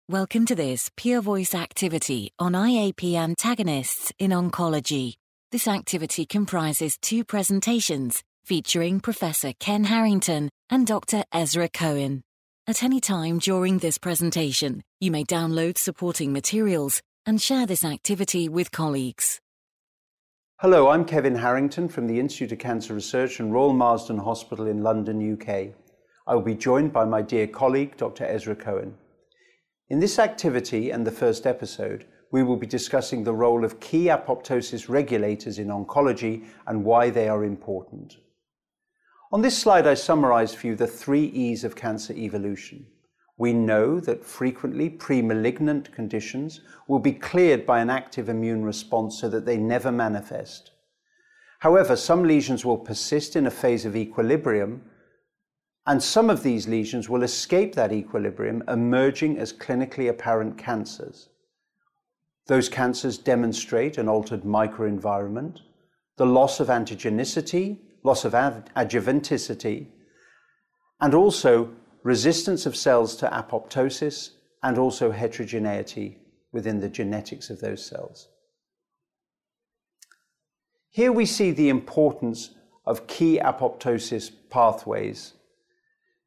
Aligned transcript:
Welcome 0.07 0.45
to 0.45 0.53
this 0.53 0.91
Peer 0.95 1.21
Voice 1.21 1.55
activity 1.55 2.29
on 2.37 2.51
IAP 2.51 3.15
antagonists 3.15 4.13
in 4.19 4.29
oncology. 4.29 5.15
This 5.49 5.69
activity 5.69 6.25
comprises 6.25 6.97
two 6.97 7.23
presentations 7.23 8.21
featuring 8.43 8.99
Professor 8.99 9.53
Ken 9.61 9.85
Harrington 9.85 10.49
and 10.69 10.85
Dr. 10.85 11.23
Ezra 11.31 11.69
Cohen. 11.69 12.21
At 12.67 12.83
any 12.83 12.99
time 12.99 13.39
during 13.39 13.77
this 13.77 13.97
presentation, 13.97 14.83
you 14.99 15.09
may 15.09 15.23
download 15.23 15.77
supporting 15.77 16.33
materials 16.33 17.01
and 17.25 17.41
share 17.41 17.65
this 17.65 17.85
activity 17.85 18.49
with 18.49 18.73
colleagues. 18.73 19.39
Hello, 20.59 20.89
I'm 20.89 21.05
Kevin 21.05 21.35
Harrington 21.35 21.87
from 21.87 22.07
the 22.07 22.19
Institute 22.19 22.51
of 22.51 22.59
Cancer 22.59 22.93
Research 22.93 23.39
and 23.39 23.53
Royal 23.53 23.71
Marsden 23.71 24.17
Hospital 24.17 24.67
in 24.67 24.83
London, 24.83 25.31
UK. 25.31 25.73
I 26.27 26.35
will 26.35 26.41
be 26.41 26.55
joined 26.55 26.91
by 26.91 27.05
my 27.05 27.21
dear 27.21 27.47
colleague, 27.47 27.95
Dr. 27.95 28.25
Ezra 28.25 28.57
Cohen. 28.57 28.95
In 29.87 30.01
this 30.01 30.19
activity 30.19 30.91
and 30.91 31.07
the 31.07 31.11
first 31.11 31.47
episode, 31.47 32.05
we 32.31 32.43
will 32.43 32.57
be 32.57 32.67
discussing 32.67 33.23
the 33.23 33.33
role 33.33 33.63
of 33.63 33.79
key 33.79 34.05
apoptosis 34.05 34.89
regulators 34.89 35.59
in 35.59 35.67
oncology 35.67 36.45
and 36.65 36.83
why 36.83 37.09
they 37.09 37.29
are 37.29 37.43
important. 37.43 38.17
On 39.31 39.41
this 39.41 39.57
slide, 39.57 39.87
I 39.87 39.93
summarize 39.93 40.53
for 40.53 40.67
you 40.67 40.75
the 40.75 40.87
three 40.87 41.25
E's 41.25 41.63
of 41.63 41.75
cancer 41.75 42.13
evolution. 42.13 42.87
We 43.37 43.53
know 43.53 43.99
that 43.99 44.25
frequently 44.25 44.89
pre-malignant 44.89 45.93
conditions 45.93 46.61
will 46.87 46.99
be 46.99 47.11
cleared 47.11 47.65
by 47.65 47.81
an 47.81 47.89
active 47.89 48.29
immune 48.29 48.63
response 48.63 49.19
so 49.19 49.29
that 49.29 49.45
they 49.45 49.57
never 49.57 49.91
manifest. 49.91 50.71
However, 51.59 51.95
some 51.95 52.23
lesions 52.23 52.65
will 52.65 52.77
persist 52.77 53.35
in 53.35 53.45
a 53.45 53.51
phase 53.51 53.85
of 53.85 53.95
equilibrium, 53.95 54.81
and 55.85 56.01
some 56.01 56.29
of 56.29 56.43
these 56.43 56.67
lesions 56.67 57.09
will 57.09 57.23
escape 57.23 57.75
that 57.75 57.91
equilibrium, 57.91 58.63
emerging 58.67 59.37
as 59.37 59.53
clinically 59.53 60.09
apparent 60.09 60.57
cancers. 60.57 61.29
Those 62.47 62.69
cancers 62.69 63.17
demonstrate 63.17 63.97
an 63.97 64.07
altered 64.07 64.43
microenvironment, 64.43 65.59
the 66.15 66.25
loss 66.25 66.59
of 66.59 66.67
antigenicity, 66.67 67.79
loss 68.03 68.23
of 68.25 68.33
adjuvanticity, 68.33 69.87
and 71.01 71.13
also 71.13 71.73
resistance 72.03 72.65
of 72.65 72.75
cells 72.75 73.15
to 73.17 73.27
apoptosis 73.27 74.31
and 74.63 74.77
also 74.77 75.11
heterogeneity 75.11 76.17
within 76.51 76.79
the 76.79 76.89
genetics 76.89 77.49
of 77.49 77.59
those 77.59 77.85
cells. 77.85 78.29
Here 80.89 81.11
we 81.11 81.25
see 81.25 81.51
the 81.51 81.69
importance 81.69 82.51
of 82.85 83.07
key 83.07 83.39
apoptosis 83.43 84.31
pathways, 84.49 85.33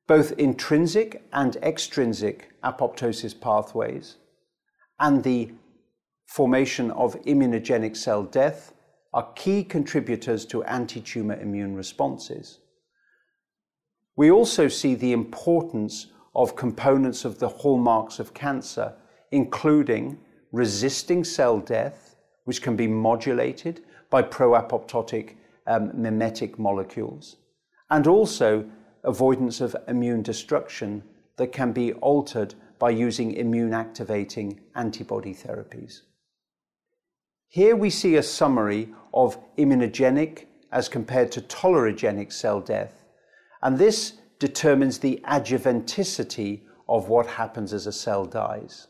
both 0.06 0.32
intrinsic 0.32 1.24
and 1.32 1.56
extrinsic 1.56 2.50
apoptosis 2.62 3.40
pathways, 3.40 4.16
and 5.00 5.24
the 5.24 5.52
formation 6.30 6.92
of 6.92 7.20
immunogenic 7.22 7.96
cell 7.96 8.22
death 8.22 8.72
are 9.12 9.32
key 9.34 9.64
contributors 9.64 10.46
to 10.46 10.62
anti-tumor 10.62 11.34
immune 11.40 11.74
responses. 11.74 12.60
We 14.14 14.30
also 14.30 14.68
see 14.68 14.94
the 14.94 15.10
importance 15.10 16.06
of 16.36 16.54
components 16.54 17.24
of 17.24 17.40
the 17.40 17.48
hallmarks 17.48 18.20
of 18.20 18.32
cancer, 18.32 18.94
including 19.32 20.20
resisting 20.52 21.24
cell 21.24 21.58
death, 21.58 22.14
which 22.44 22.62
can 22.62 22.76
be 22.76 22.86
modulated 22.86 23.82
by 24.08 24.22
pro-apoptotic 24.22 25.34
um, 25.66 25.90
mimetic 26.00 26.60
molecules, 26.60 27.38
and 27.90 28.06
also 28.06 28.70
avoidance 29.02 29.60
of 29.60 29.74
immune 29.88 30.22
destruction 30.22 31.02
that 31.38 31.50
can 31.50 31.72
be 31.72 31.92
altered 31.94 32.54
by 32.78 32.90
using 32.90 33.32
immune 33.32 33.74
activating 33.74 34.60
antibody 34.76 35.34
therapies. 35.34 36.02
Here 37.52 37.74
we 37.74 37.90
see 37.90 38.14
a 38.14 38.22
summary 38.22 38.94
of 39.12 39.36
immunogenic 39.56 40.46
as 40.70 40.88
compared 40.88 41.32
to 41.32 41.40
tolerogenic 41.40 42.32
cell 42.32 42.60
death, 42.60 43.04
and 43.60 43.76
this 43.76 44.12
determines 44.38 44.98
the 44.98 45.20
adjuvanticity 45.24 46.62
of 46.88 47.08
what 47.08 47.26
happens 47.26 47.72
as 47.72 47.88
a 47.88 47.92
cell 47.92 48.24
dies. 48.24 48.86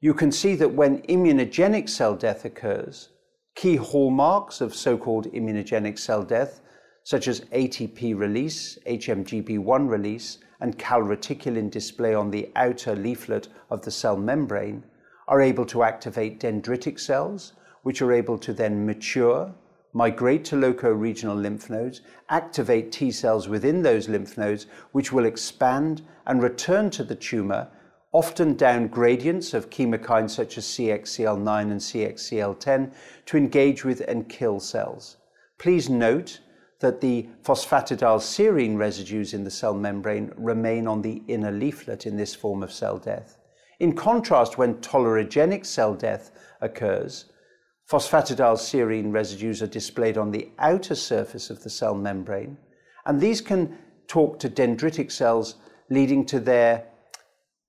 You 0.00 0.12
can 0.12 0.32
see 0.32 0.56
that 0.56 0.74
when 0.74 1.02
immunogenic 1.02 1.88
cell 1.88 2.16
death 2.16 2.44
occurs, 2.44 3.10
key 3.54 3.76
hallmarks 3.76 4.60
of 4.60 4.74
so-called 4.74 5.32
immunogenic 5.32 6.00
cell 6.00 6.24
death, 6.24 6.60
such 7.04 7.28
as 7.28 7.42
ATP 7.52 8.18
release, 8.18 8.76
HMGB1 8.88 9.88
release, 9.88 10.38
and 10.60 10.76
calreticulin 10.76 11.70
display 11.70 12.12
on 12.12 12.32
the 12.32 12.50
outer 12.56 12.96
leaflet 12.96 13.46
of 13.70 13.82
the 13.82 13.92
cell 13.92 14.16
membrane, 14.16 14.82
are 15.28 15.40
able 15.40 15.66
to 15.66 15.82
activate 15.82 16.40
dendritic 16.40 17.00
cells, 17.00 17.52
which 17.82 18.02
are 18.02 18.12
able 18.12 18.38
to 18.38 18.52
then 18.52 18.86
mature, 18.86 19.52
migrate 19.92 20.44
to 20.44 20.56
loco-regional 20.56 21.36
lymph 21.36 21.70
nodes, 21.70 22.02
activate 22.28 22.92
T 22.92 23.10
cells 23.10 23.48
within 23.48 23.82
those 23.82 24.08
lymph 24.08 24.36
nodes, 24.36 24.66
which 24.92 25.12
will 25.12 25.24
expand 25.24 26.02
and 26.26 26.42
return 26.42 26.90
to 26.90 27.04
the 27.04 27.14
tumor, 27.14 27.68
often 28.12 28.54
down 28.54 28.88
gradients 28.88 29.54
of 29.54 29.70
chemokines 29.70 30.30
such 30.30 30.58
as 30.58 30.64
CXCL9 30.64 31.60
and 31.62 31.80
CXCL10 31.80 32.92
to 33.26 33.36
engage 33.36 33.84
with 33.84 34.00
and 34.02 34.28
kill 34.28 34.60
cells. 34.60 35.16
Please 35.58 35.88
note 35.88 36.40
that 36.80 37.00
the 37.00 37.28
phosphatidylserine 37.42 38.76
residues 38.76 39.32
in 39.32 39.44
the 39.44 39.50
cell 39.50 39.74
membrane 39.74 40.30
remain 40.36 40.86
on 40.86 41.02
the 41.02 41.22
inner 41.26 41.50
leaflet 41.50 42.06
in 42.06 42.16
this 42.16 42.34
form 42.34 42.62
of 42.62 42.72
cell 42.72 42.98
death. 42.98 43.38
In 43.78 43.94
contrast, 43.94 44.56
when 44.56 44.76
tolerogenic 44.76 45.66
cell 45.66 45.94
death 45.94 46.30
occurs, 46.60 47.26
phosphatidylserine 47.90 49.12
residues 49.12 49.62
are 49.62 49.66
displayed 49.66 50.16
on 50.16 50.30
the 50.30 50.50
outer 50.58 50.94
surface 50.94 51.50
of 51.50 51.62
the 51.62 51.70
cell 51.70 51.94
membrane, 51.94 52.56
and 53.04 53.20
these 53.20 53.40
can 53.40 53.76
talk 54.08 54.38
to 54.38 54.48
dendritic 54.48 55.12
cells, 55.12 55.56
leading 55.90 56.24
to 56.26 56.40
their 56.40 56.86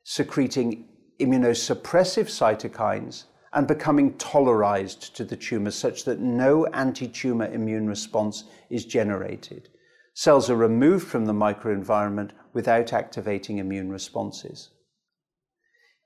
secreting 0.04 0.88
immunosuppressive 1.20 2.28
cytokines 2.30 3.26
and 3.54 3.68
becoming 3.68 4.14
tolerized 4.14 5.14
to 5.14 5.26
the 5.26 5.36
tumor 5.36 5.72
such 5.72 6.06
that 6.06 6.20
no 6.20 6.66
anti-tumor 6.68 7.52
immune 7.52 7.88
response 7.88 8.46
is 8.70 8.86
generated. 8.86 9.70
Cells 10.14 10.50
are 10.50 10.56
removed 10.56 11.08
from 11.08 11.26
the 11.26 11.34
microenvironment 11.34 12.32
without 12.54 12.94
activating 12.94 13.58
immune 13.58 13.92
responses. 13.92 14.70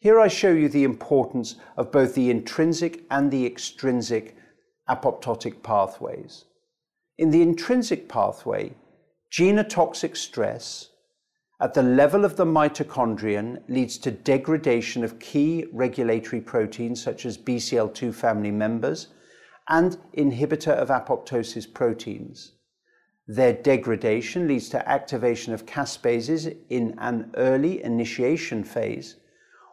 Here 0.02 0.20
I 0.20 0.30
show 0.30 0.52
you 0.52 0.68
the 0.68 0.84
importance 0.84 1.58
of 1.78 1.92
both 1.92 2.16
the 2.16 2.32
intrinsic 2.32 3.06
and 3.12 3.30
the 3.30 3.46
extrinsic 3.46 4.36
apoptotic 4.90 5.62
pathways. 5.62 6.46
In 7.20 7.30
the 7.30 7.44
intrinsic 7.44 8.10
pathway, 8.10 8.74
genotoxic 9.32 10.18
stress 10.18 10.90
at 11.60 11.76
the 11.76 11.84
level 11.84 12.26
of 12.26 12.36
the 12.36 12.46
mitochondrion 12.46 13.62
leads 13.70 14.00
to 14.00 14.10
degradation 14.10 15.04
of 15.04 15.20
key 15.20 15.66
regulatory 15.72 16.42
proteins 16.42 17.00
such 17.00 17.24
as 17.24 17.38
BCL2 17.38 18.12
family 18.12 18.50
members 18.50 19.10
and 19.70 20.00
inhibitor 20.18 20.74
of 20.74 20.88
apoptosis 20.88 21.72
proteins. 21.72 22.54
Their 23.28 23.54
degradation 23.54 24.48
leads 24.48 24.68
to 24.70 24.90
activation 24.90 25.54
of 25.54 25.68
caspases 25.68 26.58
in 26.70 26.96
an 26.98 27.32
early 27.38 27.84
initiation 27.84 28.64
phase 28.64 29.18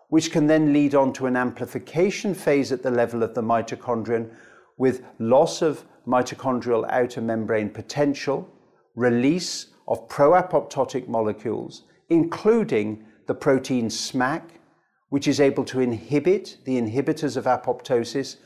which 0.09 0.33
can 0.33 0.47
then 0.47 0.73
lead 0.73 0.95
on 0.95 1.13
to 1.13 1.27
an 1.27 1.37
amplification 1.37 2.35
phase 2.35 2.73
at 2.73 2.83
the 2.83 2.91
level 2.91 3.23
of 3.23 3.35
the 3.35 3.43
mitochondrion 3.43 4.31
with 4.77 5.05
loss 5.19 5.61
of 5.63 5.85
mitochondrial 6.07 6.89
outer 6.91 7.21
membrane 7.21 7.69
potential, 7.69 8.49
release 8.95 9.67
of 9.87 10.09
pro-apoptotic 10.09 11.09
molecules, 11.09 11.85
including 12.09 13.05
the 13.27 13.35
protein 13.35 13.89
SMAC, 13.89 14.43
which 15.11 15.29
is 15.29 15.41
able 15.41 15.65
to 15.65 15.81
inhibit 15.81 16.59
the 16.65 16.81
inhibitors 16.81 17.37
of 17.37 17.45
apoptosis, 17.45 18.37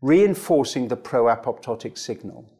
reinforcing 0.00 0.88
the 0.88 0.96
pro-apoptotic 0.96 1.98
signal. 1.98 2.50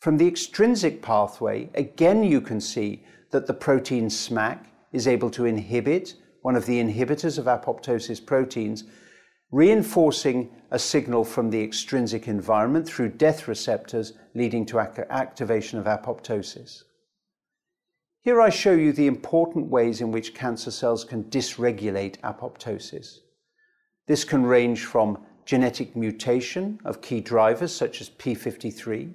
From 0.00 0.16
the 0.18 0.26
extrinsic 0.26 1.00
pathway, 1.00 1.70
again 1.74 2.24
you 2.24 2.40
can 2.40 2.60
see 2.60 3.04
that 3.30 3.46
the 3.46 3.54
protein 3.54 4.08
SMAC 4.08 4.58
is 4.92 5.06
able 5.06 5.30
to 5.30 5.44
inhibit 5.44 6.14
one 6.42 6.56
of 6.56 6.66
the 6.66 6.80
inhibitors 6.80 7.38
of 7.38 7.46
apoptosis 7.46 8.24
proteins, 8.24 8.84
reinforcing 9.50 10.50
a 10.70 10.78
signal 10.78 11.24
from 11.24 11.50
the 11.50 11.62
extrinsic 11.62 12.28
environment 12.28 12.86
through 12.86 13.08
death 13.08 13.48
receptors 13.48 14.12
leading 14.34 14.66
to 14.66 14.80
ac- 14.80 15.02
activation 15.10 15.78
of 15.78 15.86
apoptosis. 15.86 16.82
Here 18.22 18.40
I 18.40 18.50
show 18.50 18.72
you 18.72 18.92
the 18.92 19.08
important 19.08 19.66
ways 19.68 20.00
in 20.00 20.12
which 20.12 20.34
cancer 20.34 20.70
cells 20.70 21.04
can 21.04 21.24
dysregulate 21.24 22.18
apoptosis. 22.20 23.18
This 24.06 24.24
can 24.24 24.44
range 24.44 24.84
from 24.84 25.18
genetic 25.44 25.96
mutation 25.96 26.78
of 26.84 27.02
key 27.02 27.20
drivers 27.20 27.74
such 27.74 28.00
as 28.00 28.10
P53, 28.10 29.12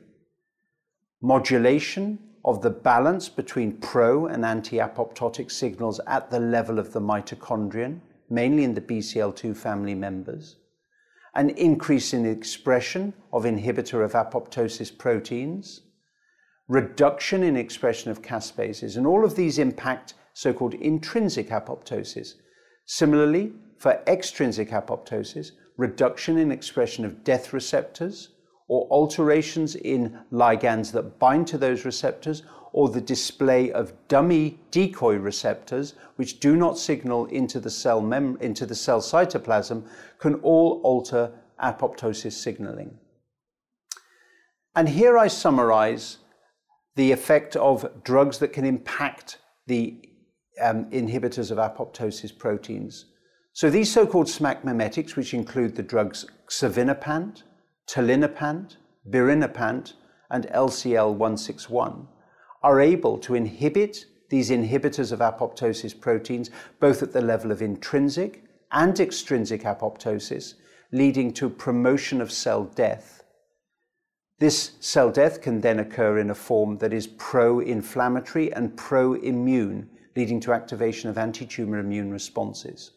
modulation 1.21 2.19
of 2.45 2.61
the 2.61 2.69
balance 2.69 3.29
between 3.29 3.77
pro 3.77 4.27
and 4.27 4.45
anti 4.45 4.77
apoptotic 4.77 5.51
signals 5.51 5.99
at 6.07 6.29
the 6.29 6.39
level 6.39 6.79
of 6.79 6.93
the 6.93 7.01
mitochondrion, 7.01 7.99
mainly 8.29 8.63
in 8.63 8.73
the 8.73 8.81
BCL2 8.81 9.55
family 9.55 9.95
members, 9.95 10.55
an 11.35 11.49
increase 11.51 12.13
in 12.13 12.25
expression 12.25 13.13
of 13.31 13.43
inhibitor 13.43 14.03
of 14.03 14.13
apoptosis 14.13 14.95
proteins, 14.95 15.81
reduction 16.67 17.43
in 17.43 17.55
expression 17.55 18.11
of 18.11 18.21
caspases, 18.21 18.97
and 18.97 19.07
all 19.07 19.23
of 19.23 19.35
these 19.35 19.59
impact 19.59 20.13
so 20.33 20.53
called 20.53 20.73
intrinsic 20.75 21.49
apoptosis. 21.49 22.35
Similarly, 22.85 23.53
for 23.77 24.01
extrinsic 24.07 24.69
apoptosis, 24.69 25.51
reduction 25.77 26.37
in 26.37 26.51
expression 26.51 27.05
of 27.05 27.23
death 27.23 27.53
receptors 27.53 28.29
or 28.67 28.87
alterations 28.91 29.75
in 29.75 30.19
ligands 30.31 30.91
that 30.91 31.19
bind 31.19 31.47
to 31.47 31.57
those 31.57 31.85
receptors 31.85 32.43
or 32.73 32.89
the 32.89 33.01
display 33.01 33.71
of 33.71 33.93
dummy 34.07 34.59
decoy 34.71 35.15
receptors 35.15 35.93
which 36.17 36.39
do 36.39 36.55
not 36.55 36.77
signal 36.77 37.25
into 37.27 37.59
the 37.59 37.69
cell 37.69 38.01
mem- 38.01 38.37
into 38.41 38.65
the 38.65 38.75
cell 38.75 38.99
cytoplasm 38.99 39.87
can 40.19 40.35
all 40.35 40.81
alter 40.83 41.31
apoptosis 41.61 42.33
signaling. 42.33 42.97
And 44.75 44.89
here 44.89 45.17
I 45.17 45.27
summarize 45.27 46.17
the 46.95 47.11
effect 47.11 47.55
of 47.55 48.03
drugs 48.03 48.37
that 48.39 48.53
can 48.53 48.65
impact 48.65 49.39
the 49.65 49.99
um, 50.61 50.85
inhibitors 50.91 51.51
of 51.51 51.57
apoptosis 51.57 52.37
proteins. 52.37 53.05
So 53.53 53.69
these 53.69 53.91
so-called 53.91 54.27
SMAC 54.27 54.63
mimetics, 54.63 55.15
which 55.15 55.33
include 55.33 55.75
the 55.75 55.83
drugs 55.83 56.25
xevinapant, 56.47 57.43
tolinapant, 57.87 58.77
birinapant, 59.09 59.93
and 60.29 60.47
LCL161, 60.47 62.07
are 62.63 62.81
able 62.81 63.17
to 63.19 63.35
inhibit 63.35 64.05
these 64.29 64.49
inhibitors 64.49 65.11
of 65.11 65.19
apoptosis 65.19 65.99
proteins 65.99 66.49
both 66.79 67.01
at 67.01 67.13
the 67.13 67.21
level 67.21 67.51
of 67.51 67.61
intrinsic 67.61 68.43
and 68.71 68.99
extrinsic 68.99 69.61
apoptosis, 69.63 70.55
leading 70.91 71.31
to 71.33 71.49
promotion 71.49 72.19
of 72.19 72.31
cell 72.31 72.65
death. 72.65 73.23
This 74.39 74.73
cell 74.79 75.09
death 75.11 75.41
can 75.41 75.61
then 75.61 75.79
occur 75.79 76.19
in 76.19 76.29
a 76.29 76.35
form 76.35 76.77
that 76.79 76.93
is 76.93 77.07
pro 77.07 77.59
inflammatory 77.59 78.51
and 78.53 78.75
pro 78.75 79.13
immune, 79.13 79.89
leading 80.15 80.39
to 80.41 80.53
activation 80.53 81.09
of 81.09 81.17
anti 81.17 81.45
tumor 81.45 81.79
immune 81.79 82.11
responses. 82.11 82.91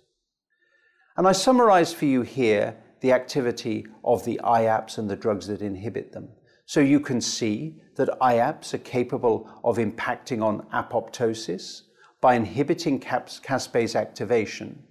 And 1.17 1.27
I 1.27 1.33
summarize 1.33 1.93
for 1.93 2.07
you 2.07 2.23
here 2.23 2.77
the 3.01 3.13
activity 3.13 3.87
of 4.05 4.25
the 4.25 4.41
IAPs 4.45 4.99
and 4.99 5.09
the 5.09 5.17
drugs 5.17 5.47
that 5.47 5.63
inhibit 5.63 6.13
them. 6.13 6.29
So 6.67 6.81
you 6.81 7.01
can 7.01 7.21
see 7.21 7.81
that 7.97 8.19
IAPs 8.21 8.75
are 8.75 8.79
capable 8.79 9.51
of 9.65 9.79
impacting 9.79 10.43
on 10.43 10.67
apoptosis 10.73 11.83
by 12.21 12.35
inhibiting 12.35 13.01
caspase 13.01 13.99
activation. 13.99 14.83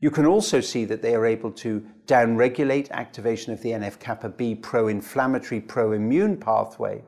You 0.00 0.10
can 0.10 0.26
also 0.26 0.60
see 0.60 0.84
that 0.86 1.02
they 1.02 1.14
are 1.14 1.24
able 1.24 1.52
to 1.52 1.86
downregulate 2.06 2.90
activation 2.90 3.52
of 3.52 3.62
the 3.62 3.70
NF 3.70 3.98
kappa 3.98 4.28
B 4.28 4.54
pro 4.54 4.88
inflammatory, 4.88 5.60
pro 5.60 5.92
immune 5.92 6.36
pathway. 6.38 7.02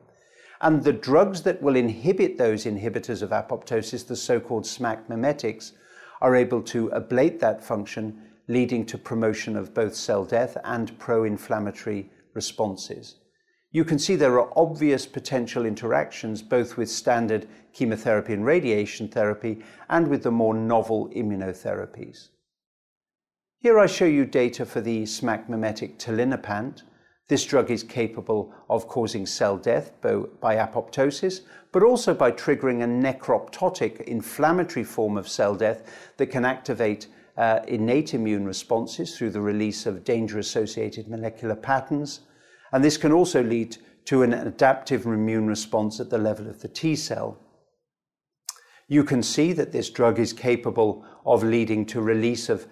And 0.61 0.83
the 0.83 0.93
drugs 0.93 1.43
that 1.43 1.61
will 1.61 1.75
inhibit 1.75 2.37
those 2.37 2.65
inhibitors 2.65 3.21
of 3.21 3.29
apoptosis, 3.29 4.07
the 4.07 4.15
so 4.15 4.39
called 4.39 4.65
SMAC 4.65 5.07
mimetics, 5.07 5.73
are 6.21 6.35
able 6.35 6.61
to 6.63 6.89
ablate 6.89 7.39
that 7.39 7.63
function, 7.63 8.28
leading 8.49 8.85
to 8.85 8.97
promotion 8.97 9.55
of 9.55 9.73
both 9.73 9.95
cell 9.95 10.25
death 10.25 10.57
and 10.65 10.99
pro 10.99 11.23
inflammatory 11.23 12.09
responses 12.33 13.15
you 13.71 13.85
can 13.85 13.99
see 13.99 14.15
there 14.15 14.39
are 14.39 14.51
obvious 14.55 15.05
potential 15.05 15.65
interactions 15.65 16.41
both 16.41 16.75
with 16.75 16.89
standard 16.89 17.47
chemotherapy 17.71 18.33
and 18.33 18.43
radiation 18.43 19.07
therapy 19.07 19.63
and 19.89 20.07
with 20.07 20.23
the 20.23 20.31
more 20.31 20.55
novel 20.55 21.09
immunotherapies. 21.09 22.29
Here 23.59 23.77
I 23.77 23.85
show 23.85 24.05
you 24.05 24.25
data 24.25 24.65
for 24.65 24.81
the 24.81 25.03
SMAC 25.03 25.49
mimetic 25.49 25.99
tolinapant. 25.99 26.81
This 27.27 27.45
drug 27.45 27.69
is 27.69 27.83
capable 27.83 28.51
of 28.71 28.87
causing 28.87 29.27
cell 29.27 29.57
death 29.57 29.91
by 30.01 30.55
apoptosis, 30.55 31.41
but 31.71 31.83
also 31.83 32.15
by 32.15 32.31
triggering 32.31 32.81
a 32.81 32.87
necroptotic 32.87 34.01
inflammatory 34.01 34.83
form 34.83 35.15
of 35.15 35.29
cell 35.29 35.53
death 35.53 35.83
that 36.17 36.27
can 36.27 36.43
activate 36.43 37.05
uh, 37.39 37.61
innate 37.67 38.13
immune 38.13 38.45
responses 38.45 39.17
through 39.17 39.31
the 39.31 39.41
release 39.41 39.87
of 39.87 40.03
danger 40.03 40.37
associated 40.37 41.07
molecular 41.07 41.55
patterns 41.55 42.19
and 42.71 42.83
this 42.83 42.97
can 42.97 43.11
also 43.11 43.41
lead 43.41 43.77
to 44.05 44.23
an 44.23 44.33
adaptive 44.33 45.05
immune 45.05 45.47
response 45.47 45.99
at 45.99 46.09
the 46.09 46.17
level 46.17 46.47
of 46.47 46.61
the 46.61 46.67
T 46.67 46.95
cell. 46.95 47.37
You 48.87 49.03
can 49.03 49.21
see 49.21 49.53
that 49.53 49.71
this 49.71 49.89
drug 49.89 50.19
is 50.19 50.33
capable 50.33 51.05
of 51.25 51.43
leading 51.43 51.85
to 51.87 52.01
release 52.01 52.49
of 52.49 52.67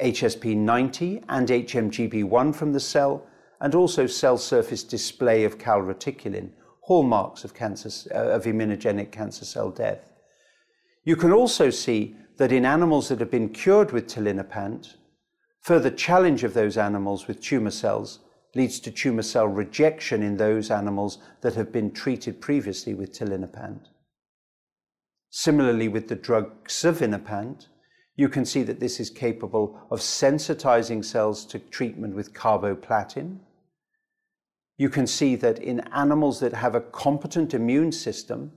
HSP90 0.00 1.24
and 1.28 1.48
HMGB1 1.48 2.54
from 2.54 2.72
the 2.72 2.80
cell, 2.80 3.26
and 3.60 3.74
also 3.74 4.06
cell 4.06 4.36
surface 4.36 4.84
display 4.84 5.44
of 5.44 5.58
calreticulin, 5.58 6.50
hallmarks 6.82 7.44
of, 7.44 7.54
cancer, 7.54 7.90
uh, 8.14 8.28
of 8.28 8.44
immunogenic 8.44 9.10
cancer 9.10 9.44
cell 9.44 9.70
death. 9.70 10.12
You 11.04 11.16
can 11.16 11.32
also 11.32 11.70
see 11.70 12.14
that 12.38 12.52
in 12.52 12.64
animals 12.64 13.08
that 13.08 13.20
have 13.20 13.30
been 13.30 13.48
cured 13.48 13.92
with 13.92 14.06
tolinapant, 14.06 14.96
further 15.62 15.90
challenge 15.90 16.44
of 16.44 16.54
those 16.54 16.76
animals 16.76 17.26
with 17.26 17.40
tumor 17.40 17.70
cells 17.70 18.20
leads 18.54 18.80
to 18.80 18.90
tumor 18.90 19.22
cell 19.22 19.46
rejection 19.46 20.22
in 20.22 20.36
those 20.36 20.70
animals 20.70 21.18
that 21.42 21.54
have 21.54 21.72
been 21.72 21.90
treated 21.90 22.40
previously 22.40 22.94
with 22.94 23.12
tolinapant. 23.12 23.80
Similarly, 25.30 25.88
with 25.88 26.08
the 26.08 26.14
drug 26.14 26.66
xevinapant, 26.66 27.66
you 28.16 28.28
can 28.30 28.46
see 28.46 28.62
that 28.62 28.80
this 28.80 28.98
is 28.98 29.10
capable 29.10 29.78
of 29.90 30.00
sensitizing 30.00 31.04
cells 31.04 31.44
to 31.46 31.58
treatment 31.58 32.14
with 32.14 32.32
carboplatin. 32.32 33.40
You 34.78 34.88
can 34.88 35.06
see 35.06 35.36
that 35.36 35.58
in 35.58 35.80
animals 35.92 36.40
that 36.40 36.54
have 36.54 36.74
a 36.74 36.80
competent 36.80 37.52
immune 37.52 37.92
system, 37.92 38.52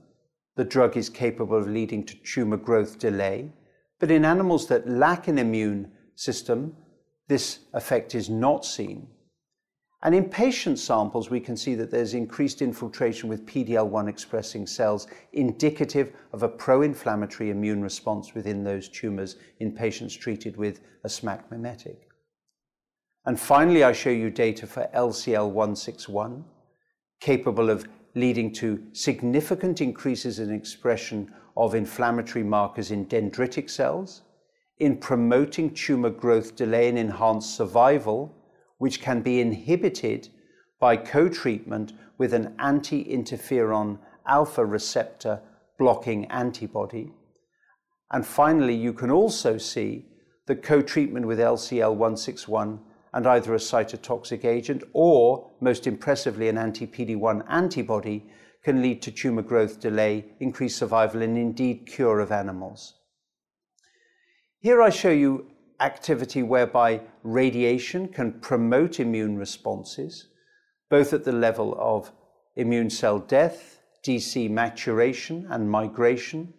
the 0.56 0.64
drug 0.64 0.96
is 0.96 1.10
capable 1.10 1.58
of 1.58 1.68
leading 1.68 2.04
to 2.04 2.16
tumor 2.16 2.56
growth 2.56 2.98
delay. 2.98 3.52
But 4.00 4.10
in 4.10 4.24
animals 4.24 4.66
that 4.68 4.88
lack 4.88 5.28
an 5.28 5.38
immune 5.38 5.92
system, 6.16 6.74
this 7.28 7.60
effect 7.74 8.14
is 8.14 8.28
not 8.28 8.64
seen. 8.64 9.06
And 10.02 10.14
in 10.14 10.30
patient 10.30 10.78
samples, 10.78 11.28
we 11.28 11.40
can 11.40 11.56
see 11.56 11.74
that 11.74 11.90
there's 11.90 12.14
increased 12.14 12.62
infiltration 12.62 13.28
with 13.28 13.44
PD-L1 13.44 14.08
expressing 14.08 14.66
cells, 14.66 15.06
indicative 15.34 16.14
of 16.32 16.42
a 16.42 16.48
pro-inflammatory 16.48 17.50
immune 17.50 17.82
response 17.82 18.34
within 18.34 18.64
those 18.64 18.88
tumors 18.88 19.36
in 19.58 19.72
patients 19.72 20.14
treated 20.16 20.56
with 20.56 20.80
a 21.04 21.08
SMAC 21.08 21.42
mimetic. 21.50 22.08
And 23.26 23.38
finally, 23.38 23.84
I 23.84 23.92
show 23.92 24.08
you 24.08 24.30
data 24.30 24.66
for 24.66 24.88
LCL161, 24.94 26.42
capable 27.20 27.68
of 27.68 27.86
leading 28.14 28.52
to 28.54 28.82
significant 28.92 29.82
increases 29.82 30.38
in 30.38 30.50
expression 30.50 31.30
of 31.56 31.74
inflammatory 31.74 32.44
markers 32.44 32.90
in 32.90 33.06
dendritic 33.06 33.68
cells, 33.68 34.22
in 34.78 34.96
promoting 34.96 35.74
tumor 35.74 36.10
growth 36.10 36.56
delay 36.56 36.88
and 36.88 36.98
enhanced 36.98 37.54
survival 37.54 38.34
which 38.78 39.02
can 39.02 39.20
be 39.20 39.40
inhibited 39.40 40.28
by 40.80 40.96
co 40.96 41.28
treatment 41.28 41.92
with 42.16 42.32
an 42.32 42.54
anti 42.58 43.04
interferon 43.04 43.98
alpha 44.26 44.64
receptor 44.64 45.40
blocking 45.78 46.24
antibody. 46.26 47.12
And 48.10 48.26
finally, 48.26 48.74
you 48.74 48.92
can 48.92 49.10
also 49.10 49.58
see 49.58 50.06
that 50.46 50.62
co 50.62 50.80
treatment 50.80 51.26
with 51.26 51.38
LCL 51.38 51.90
161 51.90 52.80
and 53.12 53.26
either 53.26 53.54
a 53.54 53.58
cytotoxic 53.58 54.44
agent 54.44 54.82
or, 54.94 55.50
most 55.60 55.86
impressively, 55.86 56.48
an 56.48 56.56
anti 56.56 56.86
PD 56.86 57.16
1 57.16 57.44
antibody 57.48 58.24
can 58.62 58.82
lead 58.82 59.00
to 59.02 59.10
tumor 59.10 59.42
growth 59.42 59.80
delay, 59.80 60.24
increased 60.38 60.78
survival, 60.78 61.22
and 61.22 61.36
indeed 61.38 61.86
cure 61.86 62.20
of 62.20 62.30
animals. 62.30 62.94
Here 64.58 64.82
I 64.82 64.90
show 64.90 65.10
you 65.10 65.50
activity 65.80 66.42
whereby 66.42 67.00
radiation 67.22 68.08
can 68.08 68.40
promote 68.40 69.00
immune 69.00 69.38
responses, 69.38 70.28
both 70.90 71.12
at 71.12 71.24
the 71.24 71.32
level 71.32 71.74
of 71.78 72.12
immune 72.56 72.90
cell 72.90 73.18
death, 73.18 73.78
DC 74.04 74.50
maturation 74.50 75.46
and 75.50 75.70
migration, 75.70 76.52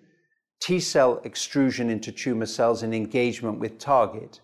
T 0.61 0.79
cell 0.79 1.21
extrusion 1.23 1.89
into 1.89 2.11
tumor 2.11 2.45
cells 2.45 2.83
and 2.83 2.93
engagement 2.93 3.59
with 3.59 3.79
target, 3.79 4.39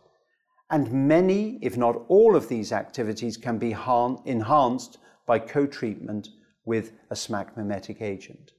And 0.69 1.07
many, 1.07 1.59
if 1.61 1.77
not 1.77 2.03
all 2.07 2.35
of 2.35 2.49
these 2.49 2.71
activities 2.71 3.37
can 3.37 3.57
be 3.57 3.71
enhanced 3.71 4.97
by 5.25 5.39
co-treatment 5.39 6.29
with 6.67 6.91
a 7.09 7.15
SMAC 7.15 7.57
mimetic 7.57 8.01
agent. 8.01 8.51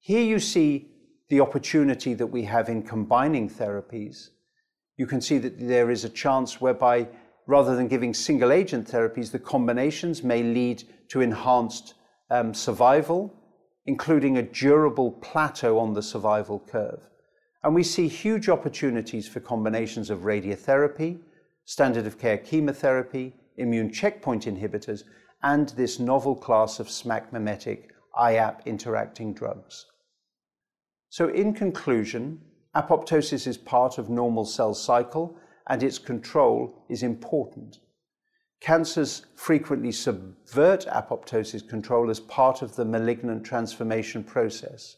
Here 0.00 0.22
you 0.22 0.38
see 0.38 0.88
the 1.28 1.40
opportunity 1.40 2.14
that 2.14 2.26
we 2.28 2.44
have 2.44 2.68
in 2.68 2.82
combining 2.82 3.50
therapies. 3.50 4.28
You 4.96 5.06
can 5.06 5.20
see 5.20 5.38
that 5.38 5.58
there 5.58 5.90
is 5.90 6.04
a 6.04 6.08
chance 6.08 6.60
whereby 6.60 7.08
rather 7.46 7.76
than 7.76 7.88
giving 7.88 8.14
single 8.14 8.52
agent 8.52 8.90
therapies, 8.90 9.30
the 9.30 9.38
combinations 9.38 10.22
may 10.22 10.42
lead 10.42 10.84
to 11.08 11.20
enhanced 11.20 11.94
um, 12.30 12.54
survival, 12.54 13.34
including 13.86 14.38
a 14.38 14.42
durable 14.42 15.12
plateau 15.12 15.78
on 15.78 15.92
the 15.92 16.02
survival 16.02 16.60
curve. 16.60 17.00
And 17.62 17.74
we 17.74 17.82
see 17.82 18.08
huge 18.08 18.48
opportunities 18.48 19.26
for 19.26 19.40
combinations 19.40 20.10
of 20.10 20.20
radiotherapy, 20.20 21.18
standard 21.64 22.06
of 22.06 22.18
care 22.18 22.38
chemotherapy, 22.38 23.34
immune 23.56 23.92
checkpoint 23.92 24.46
inhibitors, 24.46 25.04
and 25.44 25.68
this 25.70 26.00
novel 26.00 26.34
class 26.34 26.80
of 26.80 26.88
SMAC 26.88 27.30
mimetic 27.30 27.92
IAP 28.18 28.64
interacting 28.64 29.34
drugs. 29.34 29.86
So, 31.10 31.28
in 31.28 31.52
conclusion, 31.52 32.40
apoptosis 32.74 33.46
is 33.46 33.58
part 33.58 33.98
of 33.98 34.08
normal 34.08 34.46
cell 34.46 34.74
cycle 34.74 35.36
and 35.68 35.82
its 35.82 35.98
control 35.98 36.84
is 36.88 37.02
important. 37.02 37.78
Cancers 38.60 39.26
frequently 39.36 39.92
subvert 39.92 40.86
apoptosis 40.86 41.68
control 41.68 42.08
as 42.08 42.20
part 42.20 42.62
of 42.62 42.74
the 42.74 42.84
malignant 42.84 43.44
transformation 43.44 44.24
process. 44.24 44.96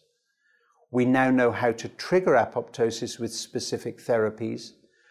We 0.92 1.04
now 1.04 1.30
know 1.30 1.50
how 1.50 1.72
to 1.72 1.88
trigger 1.88 2.34
apoptosis 2.34 3.18
with 3.18 3.34
specific 3.34 3.98
therapies, 3.98 4.70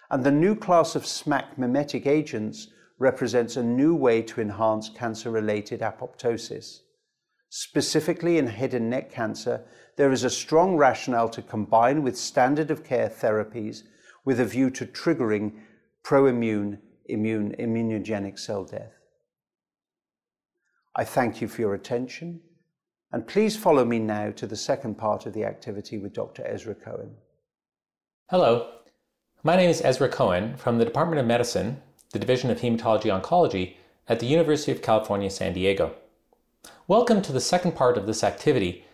and 0.10 0.24
the 0.24 0.32
new 0.32 0.56
class 0.56 0.96
of 0.96 1.04
SMAC 1.04 1.58
mimetic 1.58 2.08
agents 2.08 2.70
represents 2.98 3.58
a 3.58 3.64
new 3.64 3.96
way 3.96 4.22
to 4.22 4.42
enhance 4.42 4.90
cancer 4.90 5.30
related 5.30 5.82
apoptosis. 5.82 6.80
Specifically 7.50 8.38
in 8.38 8.48
head 8.48 8.74
and 8.74 8.90
neck 8.90 9.12
cancer, 9.12 9.64
there 9.98 10.12
is 10.12 10.24
a 10.24 10.30
strong 10.30 10.76
rationale 10.76 11.30
to 11.30 11.42
combine 11.42 12.04
with 12.04 12.18
standard 12.18 12.72
of 12.72 12.84
care 12.84 13.10
therapies 13.10 13.84
with 14.24 14.40
a 14.40 14.46
view 14.46 14.70
to 14.72 14.86
triggering 14.86 15.54
pro 16.04 16.26
immune 16.26 16.80
immune 17.08 17.56
immunogenic 17.60 18.40
cell 18.40 18.66
death. 18.66 18.94
I 20.96 21.04
thank 21.04 21.40
you 21.40 21.48
for 21.48 21.62
your 21.62 21.76
attention 21.76 22.42
and 23.12 23.28
please 23.28 23.56
follow 23.56 23.86
me 23.86 24.00
now 24.00 24.32
to 24.32 24.48
the 24.48 24.56
second 24.56 24.96
part 24.96 25.26
of 25.26 25.34
the 25.34 25.46
activity 25.46 25.98
with 25.98 26.14
Dr. 26.14 26.46
Ezra 26.46 26.74
Cohen. 26.74 27.12
Hello, 28.30 28.72
my 29.44 29.56
name 29.56 29.70
is 29.70 29.82
Ezra 29.82 30.10
Cohen 30.10 30.58
from 30.58 30.80
the 30.80 30.86
Department 30.86 31.20
of 31.20 31.28
Medicine, 31.28 31.82
the 32.12 32.20
Division 32.20 32.50
of 32.50 32.62
Hematology 32.62 33.22
Oncology 33.22 33.76
at 34.08 34.20
the 34.20 34.26
University 34.26 34.72
of 34.72 34.82
California, 34.82 35.30
San 35.30 35.54
Diego. 35.54 35.96
Welcome 36.88 37.22
to 37.24 37.32
the 37.32 37.42
second 37.42 37.74
part 37.74 37.98
of 37.98 38.06
this 38.06 38.24
activity, 38.24 38.86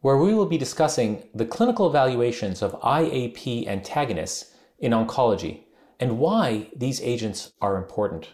where 0.00 0.16
we 0.16 0.34
will 0.34 0.46
be 0.46 0.58
discussing 0.58 1.24
the 1.34 1.44
clinical 1.44 1.88
evaluations 1.88 2.62
of 2.62 2.80
IAP 2.80 3.66
antagonists 3.66 4.54
in 4.78 4.92
oncology 4.92 5.60
and 5.98 6.18
why 6.18 6.68
these 6.74 7.00
agents 7.00 7.52
are 7.60 7.76
important. 7.76 8.28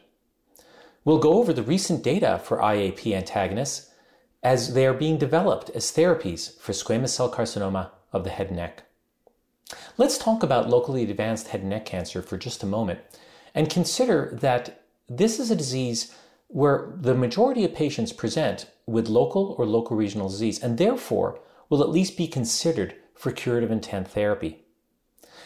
We'll 1.05 1.19
go 1.19 1.35
over 1.35 1.53
the 1.53 1.63
recent 1.63 2.03
data 2.03 2.41
for 2.45 2.59
IAP 2.59 3.15
antagonists 3.15 3.91
as 4.43 4.75
they 4.75 4.87
are 4.87 4.95
being 4.95 5.19
developed 5.19 5.71
as 5.71 5.93
therapies 5.93 6.59
for 6.59 6.73
squamous 6.73 7.11
cell 7.11 7.31
carcinoma 7.31 7.91
of 8.13 8.25
the 8.25 8.31
head 8.31 8.49
and 8.49 8.57
neck. 8.57 8.85
Let's 9.97 10.17
talk 10.17 10.43
about 10.43 10.71
locally 10.71 11.03
advanced 11.03 11.49
head 11.49 11.61
and 11.61 11.71
neck 11.71 11.87
cancer 11.87 12.23
for 12.23 12.37
just 12.37 12.63
a 12.63 12.67
moment 12.67 13.01
and 13.59 13.69
consider 13.69 14.31
that 14.41 14.85
this 15.09 15.41
is 15.41 15.51
a 15.51 15.57
disease 15.57 16.15
where 16.47 16.93
the 16.95 17.13
majority 17.13 17.65
of 17.65 17.75
patients 17.75 18.13
present 18.13 18.71
with 18.87 19.09
local 19.09 19.57
or 19.59 19.67
local 19.67 19.97
regional 19.97 20.29
disease 20.29 20.63
and 20.63 20.79
therefore 20.79 21.41
will 21.69 21.83
at 21.83 21.89
least 21.89 22.17
be 22.17 22.29
considered 22.29 22.95
for 23.17 23.33
curative 23.33 23.73
intent 23.73 24.07
therapy. 24.07 24.61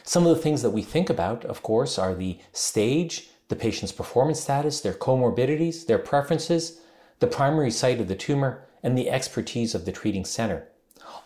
Some 0.02 0.26
of 0.26 0.36
the 0.36 0.42
things 0.42 0.60
that 0.60 0.76
we 0.76 0.82
think 0.82 1.08
about, 1.08 1.46
of 1.46 1.62
course, 1.62 1.98
are 1.98 2.14
the 2.14 2.38
stage, 2.52 3.30
the 3.48 3.56
patient's 3.56 3.92
performance 3.92 4.40
status, 4.40 4.82
their 4.82 4.92
comorbidities, 4.92 5.86
their 5.86 5.98
preferences, 5.98 6.82
the 7.20 7.26
primary 7.26 7.70
site 7.70 7.98
of 7.98 8.08
the 8.08 8.14
tumor, 8.14 8.62
and 8.82 8.98
the 8.98 9.08
expertise 9.08 9.74
of 9.74 9.86
the 9.86 9.92
treating 9.92 10.26
center. 10.26 10.68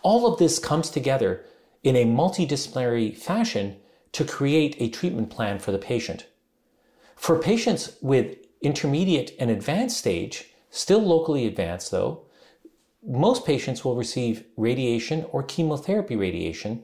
All 0.03 0.25
of 0.25 0.39
this 0.39 0.57
comes 0.57 0.89
together 0.89 1.43
in 1.83 1.97
a 1.97 2.05
multidisciplinary 2.05 3.13
fashion 3.13 3.75
to 4.13 4.23
create 4.23 4.77
a 4.79 4.87
treatment 4.87 5.29
plan 5.29 5.59
for 5.59 5.73
the 5.73 5.77
patient. 5.77 6.27
For 7.17 7.37
patients 7.39 7.97
with 8.01 8.37
intermediate 8.61 9.35
and 9.39 9.51
advanced 9.51 9.97
stage, 9.97 10.53
still 10.69 11.01
locally 11.01 11.45
advanced 11.45 11.91
though, 11.91 12.23
most 13.05 13.45
patients 13.45 13.83
will 13.83 13.95
receive 13.95 14.45
radiation 14.55 15.25
or 15.31 15.43
chemotherapy 15.43 16.15
radiation. 16.15 16.83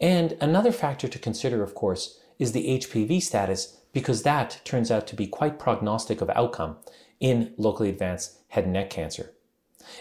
And 0.00 0.36
another 0.40 0.72
factor 0.72 1.08
to 1.08 1.18
consider, 1.18 1.62
of 1.62 1.74
course, 1.74 2.20
is 2.38 2.52
the 2.52 2.78
HPV 2.78 3.22
status 3.22 3.78
because 3.92 4.22
that 4.22 4.60
turns 4.64 4.90
out 4.90 5.06
to 5.08 5.16
be 5.16 5.26
quite 5.26 5.58
prognostic 5.58 6.20
of 6.20 6.30
outcome 6.30 6.76
in 7.20 7.54
locally 7.56 7.88
advanced 7.88 8.38
head 8.48 8.64
and 8.64 8.72
neck 8.72 8.90
cancer. 8.90 9.32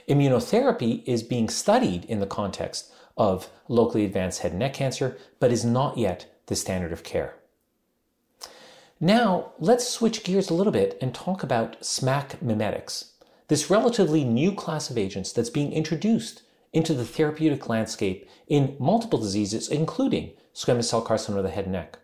Immunotherapy 0.08 1.04
is 1.06 1.24
being 1.24 1.50
studied 1.50 2.06
in 2.06 2.20
the 2.20 2.28
context 2.28 2.92
of 3.18 3.50
locally 3.68 4.06
advanced 4.06 4.42
head 4.42 4.51
and 4.51 4.60
neck 4.60 4.74
cancer, 4.74 5.18
but 5.40 5.51
is 5.51 5.66
not 5.66 5.98
yet 5.98 6.25
the 6.48 6.56
standard 6.56 6.92
of 6.92 7.04
care. 7.04 7.36
Now, 9.03 9.53
let's 9.58 9.89
switch 9.89 10.24
gears 10.24 10.51
a 10.51 10.53
little 10.53 10.72
bit 10.72 10.96
and 11.01 11.12
talk 11.12 11.41
about 11.41 11.81
SMAC 11.81 12.39
mimetics, 12.39 13.13
this 13.48 13.67
relatively 13.67 14.24
new 14.24 14.53
class 14.53 14.91
of 14.91 14.98
agents 14.98 15.34
that's 15.34 15.50
being 15.50 15.74
introduced 15.74 16.43
into 16.72 16.93
the 16.93 17.03
therapeutic 17.03 17.67
landscape 17.67 18.29
in 18.48 18.75
multiple 18.79 19.17
diseases, 19.17 19.67
including 19.70 20.34
squamous 20.53 20.84
cell 20.84 21.03
carcinoma 21.03 21.38
of 21.38 21.43
the 21.46 21.50
head 21.50 21.63
and 21.63 21.74
neck. 21.74 21.98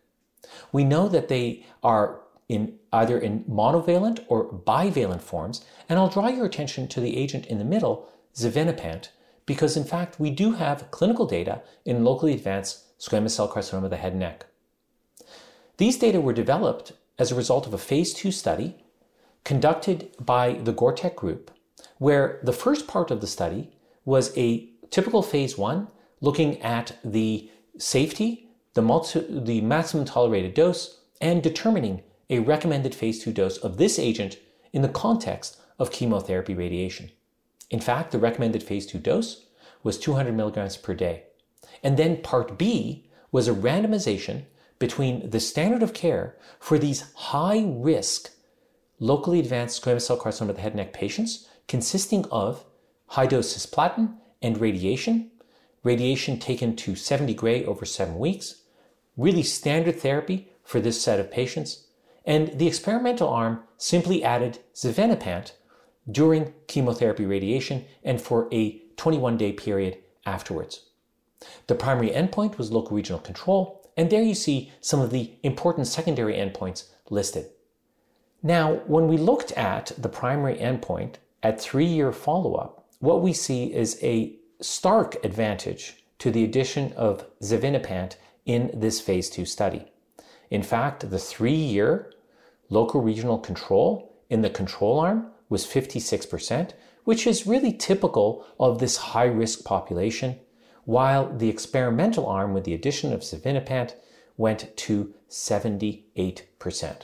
We 0.72 0.84
know 0.84 1.08
that 1.08 1.28
they 1.28 1.68
are 1.84 2.22
in 2.50 2.80
either 2.92 3.20
in 3.20 3.44
monovalent 3.44 4.26
or 4.28 4.52
bivalent 4.52 5.22
forms, 5.22 5.64
and 5.88 6.00
I'll 6.00 6.10
draw 6.10 6.30
your 6.30 6.48
attention 6.48 6.88
to 6.88 7.00
the 7.00 7.16
agent 7.16 7.46
in 7.46 7.60
the 7.60 7.64
middle, 7.64 8.10
xevinapant, 8.34 9.10
because 9.46 9.78
in 9.78 9.84
fact 9.84 10.20
we 10.20 10.32
do 10.32 10.54
have 10.54 10.90
clinical 10.90 11.28
data 11.28 11.62
in 11.86 12.04
locally 12.04 12.34
advanced 12.34 12.98
squamous 13.00 13.32
cell 13.32 13.48
carcinoma 13.48 13.84
of 13.84 13.90
the 13.92 13.98
head 13.98 14.14
and 14.14 14.22
neck. 14.22 14.48
These 15.78 15.98
data 15.98 16.20
were 16.20 16.34
developed 16.34 16.94
as 17.20 17.32
a 17.32 17.36
result 17.36 17.68
of 17.68 17.74
a 17.74 17.78
phase 17.78 18.14
2 18.14 18.32
study 18.32 18.84
conducted 19.44 20.10
by 20.20 20.54
the 20.54 20.74
GORTEC 20.74 21.16
group, 21.16 21.52
where 22.00 22.40
the 22.44 22.54
first 22.54 22.88
part 22.88 23.12
of 23.12 23.22
the 23.22 23.28
study 23.28 23.72
was 24.04 24.36
a 24.38 24.70
typical 24.90 25.22
phase 25.22 25.58
1 25.58 25.88
looking 26.20 26.60
at 26.62 26.98
the 27.04 27.50
safety, 27.78 28.50
the, 28.74 28.82
multi- 28.82 29.26
the 29.30 29.62
maximum 29.62 30.06
tolerated 30.06 30.54
dose, 30.54 31.02
and 31.22 31.44
determining 31.44 32.02
a 32.30 32.40
recommended 32.40 32.94
phase 32.94 33.24
2 33.24 33.32
dose 33.32 33.58
of 33.58 33.78
this 33.78 34.00
agent 34.00 34.38
in 34.74 34.82
the 34.82 34.90
context 34.90 35.62
of 35.80 35.92
chemotherapy 35.92 36.54
radiation. 36.54 37.12
In 37.70 37.80
fact, 37.80 38.12
the 38.12 38.20
recommended 38.20 38.64
phase 38.64 38.88
2 38.88 38.98
dose 38.98 39.46
was 39.84 40.00
200 40.00 40.36
milligrams 40.36 40.76
per 40.76 40.94
day. 40.94 41.24
And 41.84 41.98
then 41.98 42.22
part 42.22 42.58
B 42.58 43.10
was 43.32 43.48
a 43.48 43.54
randomization 43.54 44.46
between 44.80 45.30
the 45.30 45.40
standard 45.40 45.84
of 45.84 45.94
care 45.94 46.36
for 46.60 46.78
these 46.78 47.12
high 47.14 47.64
risk 47.68 48.32
locally 49.00 49.40
advanced 49.40 49.84
squamous 49.84 50.04
cell 50.04 50.18
carcinoma 50.18 50.50
of 50.50 50.56
the 50.56 50.62
head 50.62 50.72
and 50.74 50.78
neck 50.78 50.94
patients 50.94 51.48
consisting 51.68 52.26
of 52.32 52.64
high 53.08 53.28
dose 53.28 53.56
cisplatin 53.56 54.16
and 54.42 54.60
radiation, 54.60 55.32
radiation 55.84 56.40
taken 56.40 56.76
to 56.76 56.96
70 56.96 57.34
gray 57.34 57.66
over 57.66 57.86
seven 57.86 58.18
weeks, 58.18 58.64
really 59.16 59.44
standard 59.44 60.00
therapy 60.00 60.50
for 60.64 60.80
this 60.80 61.02
set 61.02 61.20
of 61.20 61.32
patients, 61.32 61.88
and 62.26 62.60
the 62.60 62.68
experimental 62.68 63.30
arm 63.30 63.64
simply 63.78 64.24
added 64.24 64.60
xevinapant 64.74 65.54
during 66.10 66.54
chemotherapy 66.68 67.26
radiation 67.26 67.86
and 68.04 68.22
for 68.22 68.48
a 68.54 68.82
21 68.98 69.38
day 69.38 69.54
period 69.54 69.98
afterwards. 70.26 70.84
The 71.68 71.76
primary 71.76 72.10
endpoint 72.10 72.58
was 72.58 72.72
local 72.72 72.96
regional 72.96 73.20
control, 73.22 73.87
and 73.98 74.10
there 74.10 74.22
you 74.22 74.36
see 74.36 74.72
some 74.80 75.02
of 75.02 75.10
the 75.10 75.34
important 75.44 75.88
secondary 75.88 76.36
endpoints 76.36 76.86
listed. 77.10 77.48
Now, 78.42 78.76
when 78.86 79.08
we 79.08 79.18
looked 79.18 79.52
at 79.54 79.92
the 79.98 80.10
primary 80.10 80.56
endpoint 80.56 81.16
at 81.44 81.60
three 81.60 81.86
year 81.86 82.14
follow 82.14 82.56
up, 82.56 82.88
what 83.00 83.22
we 83.22 83.34
see 83.34 83.74
is 83.74 84.00
a 84.02 84.36
stark 84.62 85.18
advantage 85.26 86.04
to 86.20 86.32
the 86.32 86.44
addition 86.44 86.94
of 86.94 87.26
xevinapant 87.42 88.16
in 88.46 88.72
this 88.74 89.02
phase 89.02 89.30
2 89.30 89.46
study. 89.46 89.86
In 90.50 90.64
fact, 90.64 91.10
the 91.10 91.20
three 91.20 91.52
year 91.52 92.12
Local 92.70 93.02
regional 93.02 93.38
control 93.38 94.14
in 94.30 94.42
the 94.42 94.50
control 94.50 95.00
arm 95.00 95.28
was 95.50 95.66
56%, 95.66 96.72
which 97.06 97.26
is 97.26 97.48
really 97.48 97.72
typical 97.72 98.46
of 98.60 98.80
this 98.80 98.98
high 98.98 99.26
risk 99.26 99.64
population, 99.64 100.38
while 100.88 101.38
the 101.38 101.50
experimental 101.50 102.26
arm 102.26 102.54
with 102.54 102.64
the 102.64 102.74
addition 102.74 103.12
of 103.12 103.20
xevinapant 103.20 103.94
went 104.38 104.74
to 104.78 105.14
78%. 105.30 107.02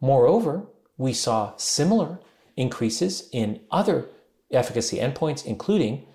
Moreover, 0.00 0.66
we 0.96 1.12
saw 1.12 1.52
similar 1.56 2.20
increases 2.56 3.28
in 3.32 3.58
other 3.72 4.06
efficacy 4.52 4.98
endpoints, 4.98 5.44
including 5.44 6.06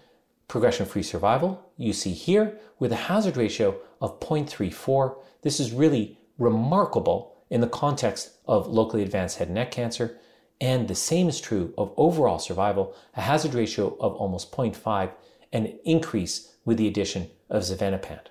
progression 0.48 0.86
free 0.86 1.04
survival, 1.04 1.62
you 1.76 1.92
see 1.92 2.14
here, 2.14 2.58
with 2.80 2.94
a 2.94 3.08
hazard 3.12 3.36
ratio 3.36 3.76
of 4.00 4.22
0.34. 4.22 5.14
This 5.42 5.60
is 5.60 5.74
really 5.74 6.18
remarkable 6.38 7.36
in 7.50 7.60
the 7.60 7.68
context 7.68 8.32
of 8.48 8.68
locally 8.68 9.04
advanced 9.04 9.40
head 9.40 9.50
and 9.50 9.56
neck 9.56 9.72
cancer. 9.72 10.18
And 10.62 10.88
the 10.88 10.96
same 10.96 11.28
is 11.28 11.42
true 11.42 11.74
of 11.78 11.94
overall 11.98 12.40
survival, 12.40 12.96
a 13.14 13.22
hazard 13.22 13.54
ratio 13.54 13.98
of 14.00 14.16
almost 14.16 14.54
0.5 14.54 15.12
and 15.56 15.68
an 15.68 15.80
increase 15.86 16.54
with 16.66 16.78
the 16.78 16.88
addition 16.88 17.30
of 17.50 17.64
xevinapant. 17.64 18.26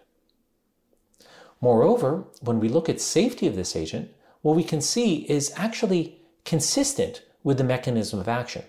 Moreover, 1.59 2.27
when 2.43 2.61
we 2.61 2.69
look 2.69 2.91
at 2.91 3.01
safety 3.01 3.47
of 3.47 3.57
this 3.57 3.75
agent, 3.75 4.11
what 4.43 4.55
we 4.55 4.63
can 4.63 4.83
see 4.83 5.25
is 5.31 5.51
actually 5.57 6.21
consistent 6.45 7.23
with 7.43 7.57
the 7.57 7.65
mechanism 7.65 8.21
of 8.21 8.29
action. 8.29 8.65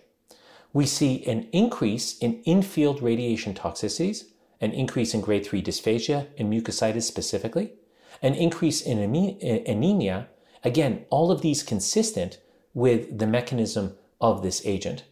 We 0.72 0.86
see 0.86 1.26
an 1.26 1.50
increase 1.52 2.18
in 2.20 2.42
in-field 2.44 3.02
radiation 3.02 3.54
toxicities, 3.54 4.24
an 4.62 4.72
increase 4.72 5.14
in 5.14 5.20
grade 5.20 5.46
3 5.46 5.62
dysphagia 5.62 6.28
and 6.38 6.50
mucositis 6.50 7.04
specifically, 7.04 7.74
an 8.22 8.36
increase 8.36 8.82
in 8.82 9.00
anemia, 9.00 10.28
again, 10.64 11.06
all 11.10 11.30
of 11.30 11.42
these 11.42 11.62
consistent 11.62 12.40
with 12.74 13.20
the 13.20 13.28
mechanism 13.28 13.98
of 14.22 14.44
this 14.44 14.66
agent. 14.66 15.04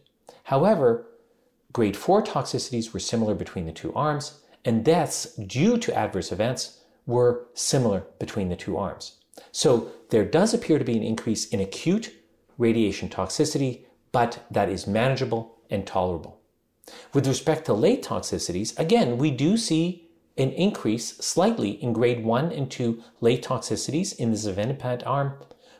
However, 0.44 1.06
grade 1.74 1.96
4 1.96 2.22
toxicities 2.22 2.94
were 2.94 3.00
similar 3.00 3.34
between 3.34 3.66
the 3.66 3.72
two 3.72 3.92
arms, 3.92 4.40
and 4.64 4.82
deaths 4.82 5.34
due 5.34 5.76
to 5.76 5.94
adverse 5.94 6.32
events 6.32 6.80
were 7.04 7.46
similar 7.52 8.06
between 8.18 8.48
the 8.48 8.56
two 8.56 8.78
arms. 8.78 9.18
So 9.52 9.90
there 10.08 10.24
does 10.24 10.54
appear 10.54 10.78
to 10.78 10.84
be 10.84 10.96
an 10.96 11.02
increase 11.02 11.46
in 11.46 11.60
acute 11.60 12.14
radiation 12.56 13.08
toxicity, 13.10 13.84
but 14.12 14.46
that 14.50 14.70
is 14.70 14.86
manageable 14.86 15.56
and 15.68 15.86
tolerable. 15.86 16.40
With 17.12 17.26
respect 17.26 17.66
to 17.66 17.74
late 17.74 18.02
toxicities, 18.04 18.78
again, 18.78 19.18
we 19.18 19.30
do 19.30 19.56
see 19.56 20.08
an 20.36 20.50
increase 20.52 21.16
slightly 21.18 21.70
in 21.82 21.92
grade 21.92 22.24
1 22.24 22.52
and 22.52 22.70
2 22.70 23.02
late 23.20 23.44
toxicities 23.44 24.16
in 24.16 24.30
the 24.30 24.36
xevinapant 24.36 25.02
arm, 25.04 25.34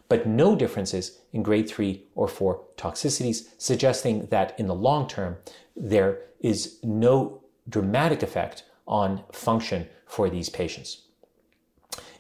but 0.08 0.26
no 0.26 0.54
differences 0.54 1.18
in 1.32 1.42
grade 1.42 1.68
3 1.68 2.04
or 2.14 2.28
4 2.28 2.62
toxicities, 2.76 3.48
suggesting 3.58 4.26
that 4.26 4.58
in 4.58 4.66
the 4.66 4.74
long 4.74 5.08
term, 5.08 5.36
there 5.74 6.20
is 6.40 6.78
no 6.82 7.42
dramatic 7.68 8.22
effect 8.22 8.64
on 8.86 9.24
function 9.32 9.88
for 10.06 10.28
these 10.28 10.50
patients. 10.50 11.02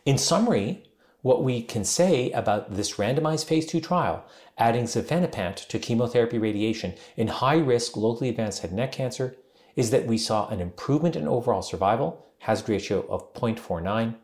In 0.04 0.18
summary, 0.18 0.90
what 1.22 1.42
we 1.42 1.62
can 1.62 1.84
say 1.84 2.30
about 2.32 2.74
this 2.74 2.94
randomized 2.94 3.46
phase 3.46 3.66
2 3.66 3.80
trial, 3.80 4.24
adding 4.58 4.84
xevinapant 4.84 5.66
to 5.68 5.78
chemotherapy 5.78 6.38
radiation 6.38 6.94
in 7.16 7.28
high 7.28 7.56
risk 7.56 7.96
locally 7.96 8.28
advanced 8.28 8.60
head 8.60 8.70
and 8.70 8.78
neck 8.78 8.92
cancer, 8.92 9.36
is 9.76 9.90
that 9.90 10.06
we 10.06 10.18
saw 10.18 10.48
an 10.48 10.60
improvement 10.60 11.16
in 11.16 11.26
overall 11.26 11.62
survival, 11.62 12.26
hazard 12.40 12.68
ratio 12.68 13.06
of 13.08 13.32
0.49, 13.34 14.14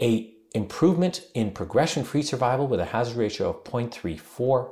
a 0.00 0.31
improvement 0.54 1.26
in 1.34 1.50
progression-free 1.50 2.22
survival 2.22 2.66
with 2.66 2.80
a 2.80 2.86
hazard 2.86 3.16
ratio 3.16 3.50
of 3.50 3.64
0.34, 3.64 4.70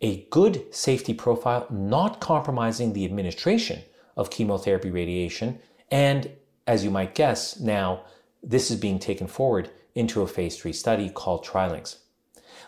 a 0.00 0.24
good 0.30 0.74
safety 0.74 1.14
profile 1.14 1.66
not 1.70 2.20
compromising 2.20 2.92
the 2.92 3.04
administration 3.04 3.82
of 4.16 4.30
chemotherapy 4.30 4.90
radiation, 4.90 5.58
and 5.90 6.30
as 6.66 6.84
you 6.84 6.90
might 6.90 7.14
guess, 7.14 7.60
now 7.60 8.02
this 8.42 8.70
is 8.70 8.78
being 8.78 8.98
taken 8.98 9.26
forward 9.26 9.70
into 9.94 10.22
a 10.22 10.26
phase 10.26 10.58
3 10.58 10.72
study 10.72 11.08
called 11.08 11.44
TrilynX. 11.44 11.96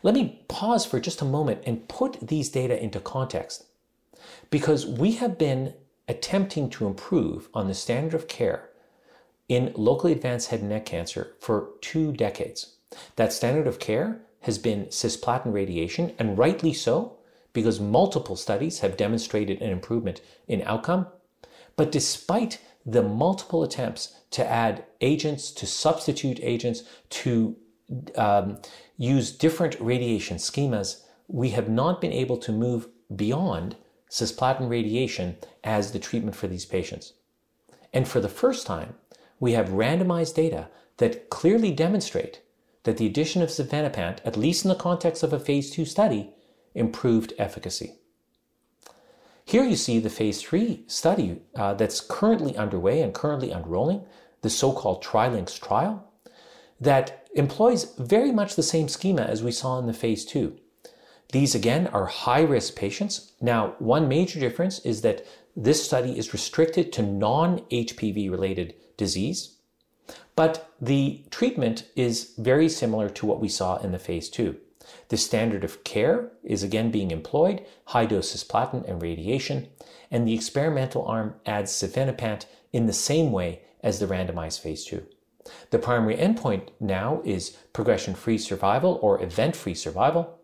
Let 0.03 0.15
me 0.15 0.45
pause 0.49 0.87
for 0.87 1.01
just 1.01 1.23
a 1.23 1.27
moment 1.27 1.63
and 1.67 1.89
put 1.89 2.21
these 2.21 2.49
data 2.49 2.81
into 2.83 3.01
context 3.01 3.65
because 4.51 4.87
we 4.87 5.13
have 5.13 5.39
been 5.39 5.75
attempting 6.07 6.71
to 6.71 6.87
improve 6.87 7.49
on 7.53 7.69
the 7.69 7.75
standard 7.75 8.15
of 8.15 8.29
care 8.29 8.68
in 9.49 9.73
locally 9.75 10.13
advanced 10.13 10.51
head 10.51 10.61
and 10.61 10.69
neck 10.69 10.87
cancer 10.87 11.35
for 11.41 11.71
two 11.81 12.13
decades. 12.13 12.77
That 13.17 13.33
standard 13.33 13.67
of 13.67 13.79
care 13.79 14.21
has 14.41 14.59
been 14.59 14.87
cisplatin 14.87 15.53
radiation, 15.53 16.15
and 16.19 16.39
rightly 16.39 16.73
so, 16.73 17.17
because 17.53 17.81
multiple 17.81 18.37
studies 18.37 18.81
have 18.81 18.97
demonstrated 18.97 19.61
an 19.61 19.71
improvement 19.71 20.21
in 20.47 20.63
outcome. 20.63 21.07
But 21.77 21.91
despite 21.91 22.61
the 22.85 23.03
multiple 23.03 23.63
attempts 23.63 24.17
to 24.31 24.47
add 24.47 24.85
agents, 25.01 25.51
to 25.53 25.67
substitute 25.67 26.39
agents, 26.43 26.83
to 27.11 27.57
um, 28.17 28.59
use 28.97 29.33
different 29.33 29.77
radiation 29.81 30.37
schemas, 30.37 31.03
we 31.27 31.51
have 31.51 31.69
not 31.69 32.01
been 32.01 32.13
able 32.13 32.37
to 32.39 32.53
move 32.53 32.89
beyond 33.15 33.77
cisplatin 34.11 34.69
radiation 34.69 35.37
as 35.65 35.93
the 35.93 35.99
treatment 35.99 36.37
for 36.37 36.49
these 36.49 36.65
patients. 36.65 37.15
And 37.93 38.07
for 38.07 38.21
the 38.21 38.29
first 38.29 38.67
time, 38.67 38.95
we 39.41 39.53
have 39.53 39.69
randomized 39.69 40.35
data 40.35 40.69
that 40.99 41.31
clearly 41.31 41.71
demonstrate 41.71 42.43
that 42.85 42.97
the 42.97 43.07
addition 43.07 43.43
of 43.43 43.51
xevinapant, 43.51 44.19
at 44.25 44.37
least 44.37 44.65
in 44.65 44.69
the 44.69 44.75
context 44.75 45.23
of 45.23 45.33
a 45.33 45.39
phase 45.39 45.71
2 45.71 45.85
study, 45.85 46.31
improved 46.75 47.33
efficacy. 47.39 47.95
Here 49.45 49.65
you 49.65 49.77
see 49.77 49.99
the 49.99 50.11
phase 50.11 50.43
3 50.43 50.85
study 50.87 51.41
uh, 51.57 51.75
that's 51.75 52.01
currently 52.01 52.57
underway 52.57 53.01
and 53.01 53.15
currently 53.15 53.51
unrolling, 53.51 54.05
the 54.43 54.51
so-called 54.51 55.03
TrilynX 55.03 55.59
trial, 55.61 56.11
that 56.81 57.27
employs 57.35 57.95
very 57.99 58.31
much 58.31 58.57
the 58.57 58.63
same 58.63 58.89
schema 58.89 59.23
as 59.23 59.43
we 59.43 59.51
saw 59.51 59.79
in 59.79 59.87
the 59.87 59.93
phase 59.93 60.25
2. 60.25 60.57
These 61.33 61.55
again 61.55 61.89
are 61.89 62.07
high 62.07 62.43
risk 62.43 62.75
patients. 62.75 63.33
Now, 63.41 63.75
one 63.79 64.09
major 64.09 64.41
difference 64.41 64.79
is 64.81 65.03
that 65.03 65.27
this 65.57 65.85
study 65.85 66.17
is 66.19 66.33
restricted 66.33 66.93
to 66.95 67.03
non 67.03 67.61
HPV 67.71 68.31
related 68.31 68.75
disease, 68.99 69.57
but 70.37 70.71
the 70.81 71.25
treatment 71.31 71.87
is 71.97 72.35
very 72.37 72.69
similar 72.69 73.09
to 73.09 73.25
what 73.25 73.41
we 73.41 73.49
saw 73.49 73.79
in 73.79 73.93
the 73.93 73.99
phase 73.99 74.29
2. 74.29 74.57
The 75.09 75.17
standard 75.17 75.65
of 75.65 75.85
care 75.85 76.31
is 76.45 76.63
again 76.63 76.91
being 76.91 77.11
employed, 77.11 77.65
high 77.87 78.07
dose 78.07 78.35
cisplatin 78.35 78.89
and 78.89 79.03
radiation, 79.03 79.69
and 80.11 80.27
the 80.27 80.35
experimental 80.35 81.05
arm 81.07 81.35
adds 81.47 81.73
xevinapant 81.73 82.47
in 82.73 82.87
the 82.87 82.93
same 82.93 83.33
way 83.33 83.63
as 83.83 83.99
the 83.99 84.07
randomized 84.07 84.61
phase 84.61 84.85
2. 84.85 85.05
The 85.71 85.79
primary 85.79 86.17
endpoint 86.17 86.69
now 86.79 87.23
is 87.25 87.57
progression 87.73 88.15
free 88.15 88.39
survival 88.39 88.99
or 89.03 89.23
event 89.23 89.57
free 89.57 89.75
survival, 89.75 90.39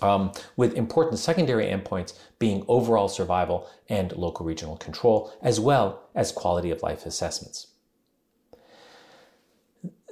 um, 0.00 0.32
with 0.56 0.74
important 0.74 1.18
secondary 1.18 1.66
endpoints 1.66 2.12
being 2.38 2.64
overall 2.66 3.08
survival 3.08 3.68
and 3.88 4.12
local 4.12 4.44
regional 4.44 4.76
control, 4.76 5.32
as 5.40 5.60
well 5.60 6.08
as 6.14 6.32
quality 6.32 6.70
of 6.70 6.82
life 6.82 7.06
assessments. 7.06 7.68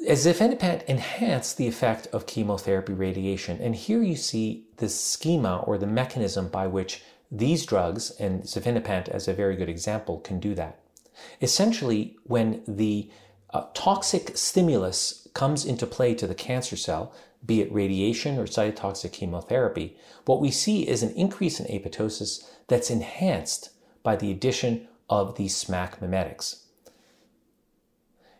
As 0.09 0.25
xevinapant 0.25 0.85
enhanced 0.85 1.59
the 1.59 1.69
effect 1.69 2.07
of 2.07 2.27
chemotherapy 2.27 2.95
radiation, 2.95 3.59
and 3.61 3.77
here 3.77 4.03
you 4.03 4.17
see 4.17 4.65
the 4.79 4.89
schema 4.89 5.59
or 5.67 5.77
the 5.77 5.87
mechanism 5.87 6.49
by 6.49 6.67
which 6.67 7.03
these 7.31 7.67
drugs, 7.67 8.11
and 8.13 8.43
xevinapant 8.43 9.09
as 9.09 9.29
a 9.29 9.35
very 9.35 9.57
good 9.57 9.69
example, 9.69 10.19
can 10.21 10.41
do 10.41 10.55
that. 10.55 10.81
Essentially, 11.43 12.17
when 12.25 12.63
the 12.67 13.11
uh, 13.53 13.67
toxic 13.75 14.39
stimulus 14.39 15.29
comes 15.35 15.67
into 15.67 15.87
play 15.87 16.15
to 16.15 16.27
the 16.27 16.35
cancer 16.35 16.77
cell, 16.77 17.13
be 17.45 17.61
it 17.61 17.73
radiation 17.73 18.39
or 18.39 18.47
cytotoxic 18.47 19.13
chemotherapy, 19.13 19.97
what 20.25 20.41
we 20.41 20.51
see 20.51 20.89
is 20.89 21.03
an 21.03 21.11
increase 21.11 21.61
in 21.61 21.67
apoptosis 21.67 22.43
that's 22.69 22.91
enhanced 22.91 23.71
by 24.03 24.17
the 24.17 24.31
addition 24.31 24.89
of 25.11 25.37
these 25.37 25.63
SMAC 25.63 26.01
mimetics. 26.01 26.60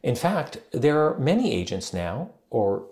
In 0.03 0.17
fact, 0.17 0.59
there 0.73 1.05
are 1.05 1.19
many 1.19 1.53
agents 1.53 1.93
now, 1.93 2.31
or 2.49 2.87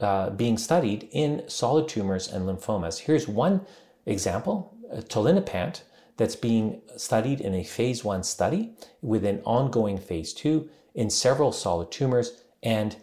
uh, 0.00 0.30
being 0.30 0.58
studied 0.58 1.08
in 1.12 1.42
solid 1.48 1.88
tumors 1.88 2.28
and 2.28 2.46
lymphomas. 2.46 3.00
Here's 3.00 3.28
one 3.28 3.60
example, 4.06 4.74
uh, 4.92 4.96
tolinapant, 4.96 5.82
that's 6.16 6.36
being 6.36 6.82
studied 6.96 7.40
in 7.40 7.54
a 7.54 7.64
phase 7.64 8.04
one 8.04 8.22
study 8.22 8.72
with 9.00 9.24
an 9.24 9.40
ongoing 9.44 9.96
phase 9.96 10.34
two 10.34 10.68
in 10.94 11.08
several 11.08 11.52
solid 11.52 11.90
tumors 11.90 12.42
and 12.62 12.96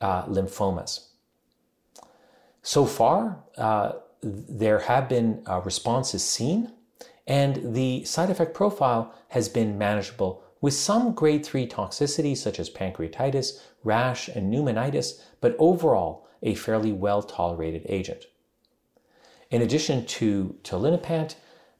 uh, 0.00 0.24
lymphomas. 0.24 1.08
So 2.62 2.86
far, 2.86 3.42
uh, 3.58 3.92
there 4.22 4.78
have 4.80 5.08
been 5.08 5.42
uh, 5.46 5.60
responses 5.60 6.24
seen, 6.24 6.72
and 7.26 7.74
the 7.74 8.04
side 8.04 8.30
effect 8.30 8.54
profile 8.54 9.14
has 9.28 9.48
been 9.48 9.76
manageable 9.76 10.42
with 10.62 10.72
some 10.72 11.12
grade 11.12 11.44
3 11.44 11.66
toxicities 11.66 12.38
such 12.38 12.58
as 12.58 12.70
pancreatitis, 12.70 13.60
rash, 13.84 14.28
and 14.28 14.50
pneumonitis, 14.50 15.20
but 15.42 15.54
overall 15.58 16.26
a 16.42 16.54
fairly 16.54 16.92
well 16.92 17.22
tolerated 17.22 17.84
agent. 17.88 18.24
In 19.50 19.60
addition 19.60 20.06
to 20.06 20.56
tolinapant, 20.62 21.34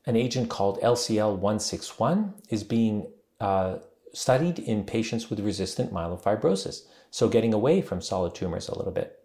an 0.05 0.17
agent 0.17 0.51
called 0.51 0.81
LCL161 0.83 2.35
is 2.51 2.65
being 2.65 3.07
uh, 3.41 3.79
studied 4.13 4.59
in 4.59 4.85
patients 4.85 5.31
with 5.31 5.41
resistant 5.41 5.93
myelofibrosis. 5.93 6.83
so 7.11 7.29
getting 7.29 7.55
away 7.55 7.81
from 7.81 8.03
solid 8.03 8.35
tumors 8.35 8.69
a 8.69 8.77
little 8.77 8.93
bit. 8.93 9.19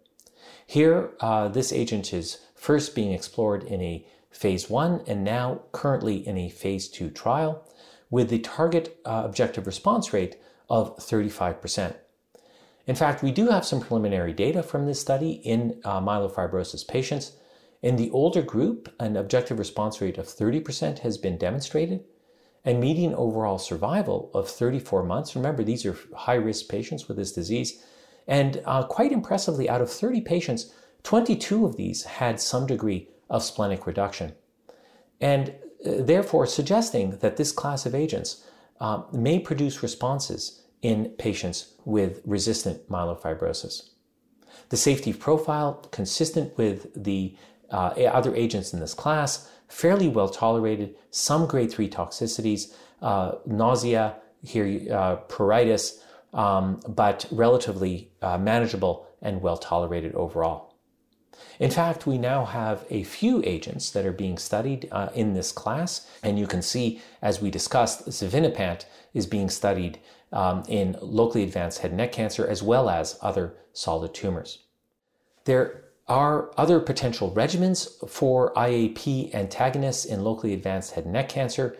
Here, 0.66 1.10
uh, 1.20 1.48
this 1.48 1.72
agent 1.72 2.12
is 2.12 2.38
first 2.54 2.94
being 2.94 3.12
explored 3.12 3.64
in 3.64 3.82
a 3.82 4.06
phase 4.30 4.70
one 4.70 5.02
and 5.06 5.24
now 5.24 5.62
currently 5.72 6.26
in 6.26 6.38
a 6.38 6.48
phase 6.48 6.88
two 6.88 7.10
trial 7.10 7.64
with 8.10 8.30
the 8.30 8.38
target 8.38 8.98
uh, 9.04 9.22
objective 9.24 9.66
response 9.66 10.12
rate 10.12 10.36
of 10.68 10.96
35%. 10.98 11.96
In 12.86 12.94
fact, 12.94 13.22
we 13.22 13.32
do 13.32 13.48
have 13.48 13.66
some 13.66 13.80
preliminary 13.80 14.32
data 14.32 14.62
from 14.62 14.86
this 14.86 15.00
study 15.00 15.32
in 15.32 15.80
uh, 15.84 16.00
myelofibrosis 16.00 16.88
patients. 16.88 17.32
In 17.82 17.96
the 17.96 18.10
older 18.10 18.42
group, 18.42 18.92
an 18.98 19.16
objective 19.16 19.58
response 19.58 20.00
rate 20.00 20.16
of 20.16 20.26
30% 20.26 21.00
has 21.00 21.18
been 21.18 21.36
demonstrated, 21.36 22.04
and 22.64 22.80
median 22.80 23.14
overall 23.14 23.58
survival 23.58 24.30
of 24.34 24.48
34 24.48 25.04
months. 25.04 25.36
Remember, 25.36 25.62
these 25.62 25.84
are 25.84 25.96
high 26.16 26.34
risk 26.34 26.68
patients 26.68 27.08
with 27.08 27.16
this 27.16 27.32
disease. 27.32 27.84
And 28.26 28.62
uh, 28.64 28.84
quite 28.84 29.12
impressively, 29.12 29.68
out 29.68 29.80
of 29.80 29.90
30 29.90 30.22
patients, 30.22 30.72
22 31.02 31.66
of 31.66 31.76
these 31.76 32.04
had 32.04 32.40
some 32.40 32.66
degree 32.66 33.08
of 33.30 33.44
splenic 33.44 33.86
reduction. 33.86 34.34
And 35.20 35.54
therefore, 35.84 36.46
suggesting 36.46 37.18
that 37.18 37.36
this 37.36 37.52
class 37.52 37.86
of 37.86 37.94
agents 37.94 38.44
uh, 38.80 39.02
may 39.12 39.38
produce 39.38 39.82
responses 39.82 40.62
in 40.82 41.06
patients 41.18 41.74
with 41.84 42.20
resistant 42.24 42.88
myelofibrosis. 42.88 43.90
The 44.68 44.76
safety 44.76 45.12
profile, 45.12 45.74
consistent 45.90 46.56
with 46.56 46.90
the 46.94 47.34
uh, 47.70 47.88
other 48.12 48.34
agents 48.34 48.72
in 48.72 48.80
this 48.80 48.94
class, 48.94 49.50
fairly 49.68 50.08
well 50.08 50.28
tolerated, 50.28 50.94
some 51.10 51.46
grade 51.46 51.70
3 51.70 51.88
toxicities, 51.88 52.74
uh, 53.02 53.32
nausea, 53.46 54.16
here, 54.42 54.66
uh, 54.92 55.16
pruritus, 55.28 56.00
um, 56.32 56.80
but 56.88 57.26
relatively 57.30 58.10
uh, 58.22 58.38
manageable 58.38 59.06
and 59.22 59.42
well 59.42 59.56
tolerated 59.56 60.14
overall. 60.14 60.67
In 61.58 61.70
fact, 61.70 62.06
we 62.06 62.18
now 62.18 62.44
have 62.44 62.84
a 62.90 63.02
few 63.02 63.42
agents 63.44 63.90
that 63.90 64.06
are 64.06 64.12
being 64.12 64.38
studied 64.38 64.88
uh, 64.92 65.08
in 65.14 65.34
this 65.34 65.52
class, 65.52 66.08
and 66.22 66.38
you 66.38 66.46
can 66.46 66.62
see, 66.62 67.00
as 67.20 67.40
we 67.40 67.50
discussed, 67.50 68.08
xevinapant 68.08 68.84
is 69.14 69.26
being 69.26 69.50
studied 69.50 69.98
um, 70.32 70.62
in 70.68 70.96
locally 71.00 71.42
advanced 71.42 71.80
head 71.80 71.90
and 71.90 71.98
neck 71.98 72.12
cancer 72.12 72.46
as 72.46 72.62
well 72.62 72.88
as 72.88 73.18
other 73.22 73.54
solid 73.72 74.14
tumors. 74.14 74.58
There 75.44 75.84
are 76.06 76.50
other 76.56 76.80
potential 76.80 77.30
regimens 77.30 78.08
for 78.08 78.52
IAP 78.54 79.34
antagonists 79.34 80.04
in 80.04 80.24
locally 80.24 80.54
advanced 80.54 80.92
head 80.92 81.04
and 81.04 81.12
neck 81.12 81.28
cancer. 81.28 81.76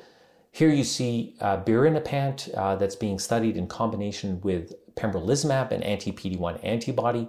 Here 0.51 0.71
you 0.71 0.85
see 0.85 1.37
uh, 1.41 1.63
birinapant 1.63 2.55
uh, 2.57 2.77
that's 2.77 2.97
being 2.97 3.19
studied 3.19 3.57
in 3.57 3.67
combination 3.67 4.41
with 4.43 4.75
pembrolizumab, 4.95 5.71
an 5.71 5.83
anti-PD-1 5.83 6.61
antibody. 6.63 7.29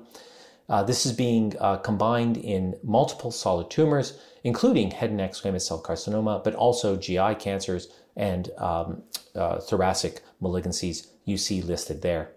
Uh, 0.70 0.84
this 0.84 1.06
is 1.06 1.12
being 1.12 1.56
uh, 1.60 1.78
combined 1.78 2.38
in 2.38 2.76
multiple 2.84 3.32
solid 3.32 3.70
tumors, 3.72 4.20
including 4.44 4.92
head 4.92 5.10
and 5.10 5.18
neck 5.18 5.34
squamous 5.34 5.62
cell 5.62 5.82
carcinoma, 5.82 6.44
but 6.44 6.54
also 6.54 6.96
GI 6.96 7.36
cancers 7.36 7.88
and 8.16 8.52
um, 8.58 9.02
uh, 9.36 9.60
thoracic 9.60 10.22
malignancies 10.42 11.08
you 11.26 11.38
see 11.38 11.62
listed 11.62 12.02
there. 12.02 12.32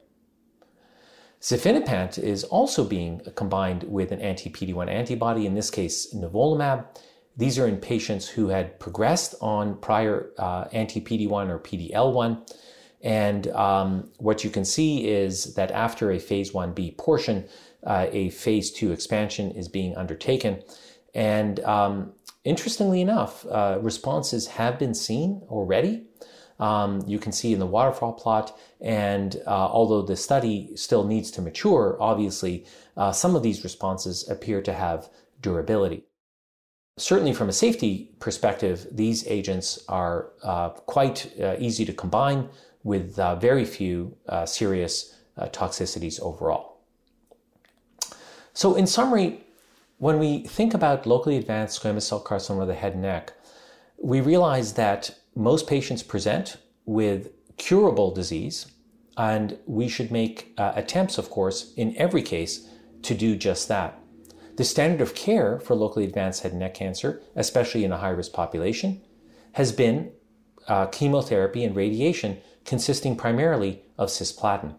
Xevinapant 1.42 2.18
is 2.18 2.45
also 2.45 2.85
being 2.85 3.21
combined 3.35 3.83
with 3.85 4.12
an 4.12 4.21
anti-PD-1 4.21 4.88
antibody, 4.88 5.45
in 5.45 5.55
this 5.55 5.71
case 5.71 6.14
nivolumab. 6.14 6.87
These 7.37 7.59
are 7.59 7.66
in 7.66 7.79
patients 7.79 8.29
who 8.29 8.49
had 8.49 8.79
progressed 8.79 9.35
on 9.40 9.77
prior 9.79 10.31
uh, 10.38 10.66
anti-PD-1 10.73 11.49
or 11.49 11.59
PD-L1. 11.59 12.57
And 13.03 13.49
um, 13.49 14.11
what 14.18 14.45
you 14.45 14.51
can 14.51 14.64
see 14.64 15.09
is 15.09 15.55
that 15.55 15.73
after 15.73 16.12
a 16.12 16.21
phase 16.21 16.53
1b 16.53 16.97
portion, 16.97 17.49
uh, 17.85 18.07
a 18.11 18.31
phase 18.31 18.71
2 18.73 18.92
expansion 18.92 19.51
is 19.53 19.68
being 19.68 19.97
undertaken. 19.97 20.62
And 21.14 21.61
um, 21.61 22.12
interestingly 22.45 23.01
enough, 23.01 23.47
uh, 23.47 23.79
responses 23.81 24.47
have 24.49 24.79
been 24.79 24.95
seen 24.95 25.42
already 25.49 26.07
um, 26.62 27.03
you 27.09 27.18
can 27.18 27.33
see 27.33 27.53
in 27.53 27.59
the 27.59 27.66
waterfall 27.66 28.12
plot. 28.12 28.57
And 28.81 29.37
uh, 29.47 29.51
although 29.51 30.03
the 30.03 30.16
study 30.16 30.71
still 30.77 31.05
needs 31.05 31.31
to 31.33 31.42
mature, 31.42 31.97
obviously, 32.01 32.66
uh, 32.97 33.12
some 33.12 33.35
of 33.35 33.42
these 33.42 33.64
responses 33.64 34.29
appear 34.29 34.62
to 34.62 34.73
have 34.73 35.09
durability. 35.40 36.05
Certainly, 36.99 37.35
from 37.35 37.49
a 37.49 37.53
safety 37.53 38.14
perspective, 38.21 38.87
these 38.92 39.27
agents 39.27 39.83
are 39.88 40.33
uh, 40.45 40.68
quite 40.71 41.33
uh, 41.40 41.57
easy 41.59 41.85
to 41.85 41.92
combine 41.92 42.49
with 42.85 43.16
very 43.40 43.64
few 43.64 44.16
serious 44.45 45.16
toxicities 45.38 46.21
overall. 46.21 46.72
So, 48.55 48.75
in 48.75 48.87
summary, 48.87 49.45
when 49.99 50.19
we 50.19 50.41
think 50.41 50.75
about 50.75 51.07
locally 51.07 51.37
advanced 51.37 51.83
squamous 51.83 52.03
cell 52.03 52.23
carcinoma 52.23 52.62
of 52.62 52.69
the 52.69 52.75
head 52.75 52.93
and 52.93 53.03
neck, 53.03 53.33
we 53.97 54.21
realize 54.21 54.75
that 54.75 55.17
most 55.35 55.67
patients 55.67 56.03
present 56.03 56.57
with 56.85 57.31
curable 57.57 58.11
disease, 58.11 58.67
and 59.17 59.59
we 59.67 59.88
should 59.88 60.11
make 60.11 60.53
uh, 60.59 60.73
attempts, 60.75 61.19
of 61.19 61.31
course, 61.31 61.73
in 61.77 61.97
every 61.97 62.23
case 62.23 62.69
to 63.03 63.15
do 63.15 63.37
just 63.37 63.69
that. 63.69 63.99
The 64.57 64.65
standard 64.65 65.01
of 65.01 65.15
care 65.15 65.59
for 65.61 65.75
locally 65.75 66.05
advanced 66.05 66.43
head 66.43 66.53
and 66.53 66.61
neck 66.61 66.75
cancer, 66.75 67.23
especially 67.35 67.85
in 67.85 67.93
a 67.93 67.99
high 67.99 68.11
risk 68.11 68.33
population, 68.33 69.01
has 69.53 69.73
been 69.73 70.12
uh, 70.69 70.87
chemotherapy 70.87 71.65
and 71.65 71.75
radiation 71.75 72.38
consisting 72.65 73.17
primarily 73.17 73.83
of 73.99 74.09
cisplatin. 74.09 74.75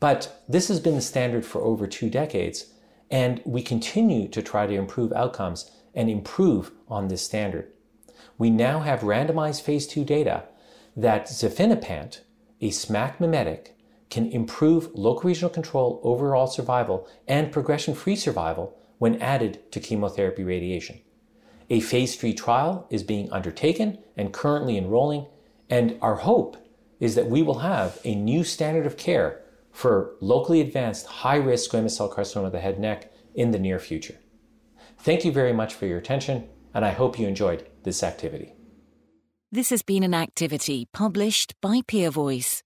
But 0.00 0.42
this 0.48 0.68
has 0.68 0.80
been 0.80 0.94
the 0.94 1.00
standard 1.00 1.44
for 1.44 1.62
over 1.62 1.86
two 1.86 2.10
decades, 2.10 2.72
and 3.10 3.40
we 3.44 3.62
continue 3.62 4.28
to 4.28 4.42
try 4.42 4.66
to 4.66 4.74
improve 4.74 5.12
outcomes 5.12 5.70
and 5.94 6.10
improve 6.10 6.72
on 6.88 7.08
this 7.08 7.22
standard 7.22 7.72
we 8.38 8.50
now 8.50 8.80
have 8.80 9.00
randomized 9.00 9.62
phase 9.62 9.86
2 9.86 10.04
data 10.04 10.44
that 10.96 11.26
xevinapant, 11.26 12.20
a 12.60 12.70
SMAC 12.70 13.20
mimetic, 13.20 13.76
can 14.10 14.30
improve 14.30 14.90
local 14.94 15.28
regional 15.28 15.50
control, 15.50 16.00
overall 16.02 16.46
survival, 16.46 17.06
and 17.26 17.52
progression 17.52 17.94
free 17.94 18.16
survival 18.16 18.76
when 18.98 19.20
added 19.20 19.70
to 19.72 19.80
chemotherapy 19.80 20.42
radiation. 20.42 21.00
A 21.68 21.80
phase 21.80 22.16
3 22.16 22.32
trial 22.32 22.86
is 22.90 23.02
being 23.02 23.30
undertaken 23.30 23.98
and 24.16 24.32
currently 24.32 24.78
enrolling, 24.78 25.26
and 25.68 25.98
our 26.00 26.16
hope 26.16 26.56
is 27.00 27.14
that 27.16 27.26
we 27.26 27.42
will 27.42 27.58
have 27.58 27.98
a 28.04 28.14
new 28.14 28.42
standard 28.42 28.86
of 28.86 28.96
care 28.96 29.42
for 29.78 30.16
locally 30.20 30.60
advanced 30.60 31.06
high 31.06 31.36
risk 31.36 31.70
squamous 31.70 31.92
cell 31.92 32.12
carcinoma 32.12 32.46
of 32.46 32.52
the 32.52 32.58
head 32.58 32.74
and 32.74 32.82
neck 32.82 33.12
in 33.36 33.52
the 33.52 33.60
near 33.60 33.78
future. 33.78 34.16
Thank 34.98 35.24
you 35.24 35.30
very 35.30 35.52
much 35.52 35.72
for 35.72 35.86
your 35.86 35.98
attention 35.98 36.48
and 36.74 36.84
I 36.84 36.90
hope 36.90 37.16
you 37.16 37.28
enjoyed 37.28 37.64
this 37.84 38.02
activity. 38.02 38.54
This 39.52 39.70
has 39.70 39.82
been 39.82 40.02
an 40.02 40.14
activity 40.14 40.88
published 40.92 41.54
by 41.60 41.82
Peer 41.86 42.10
Voice. 42.10 42.64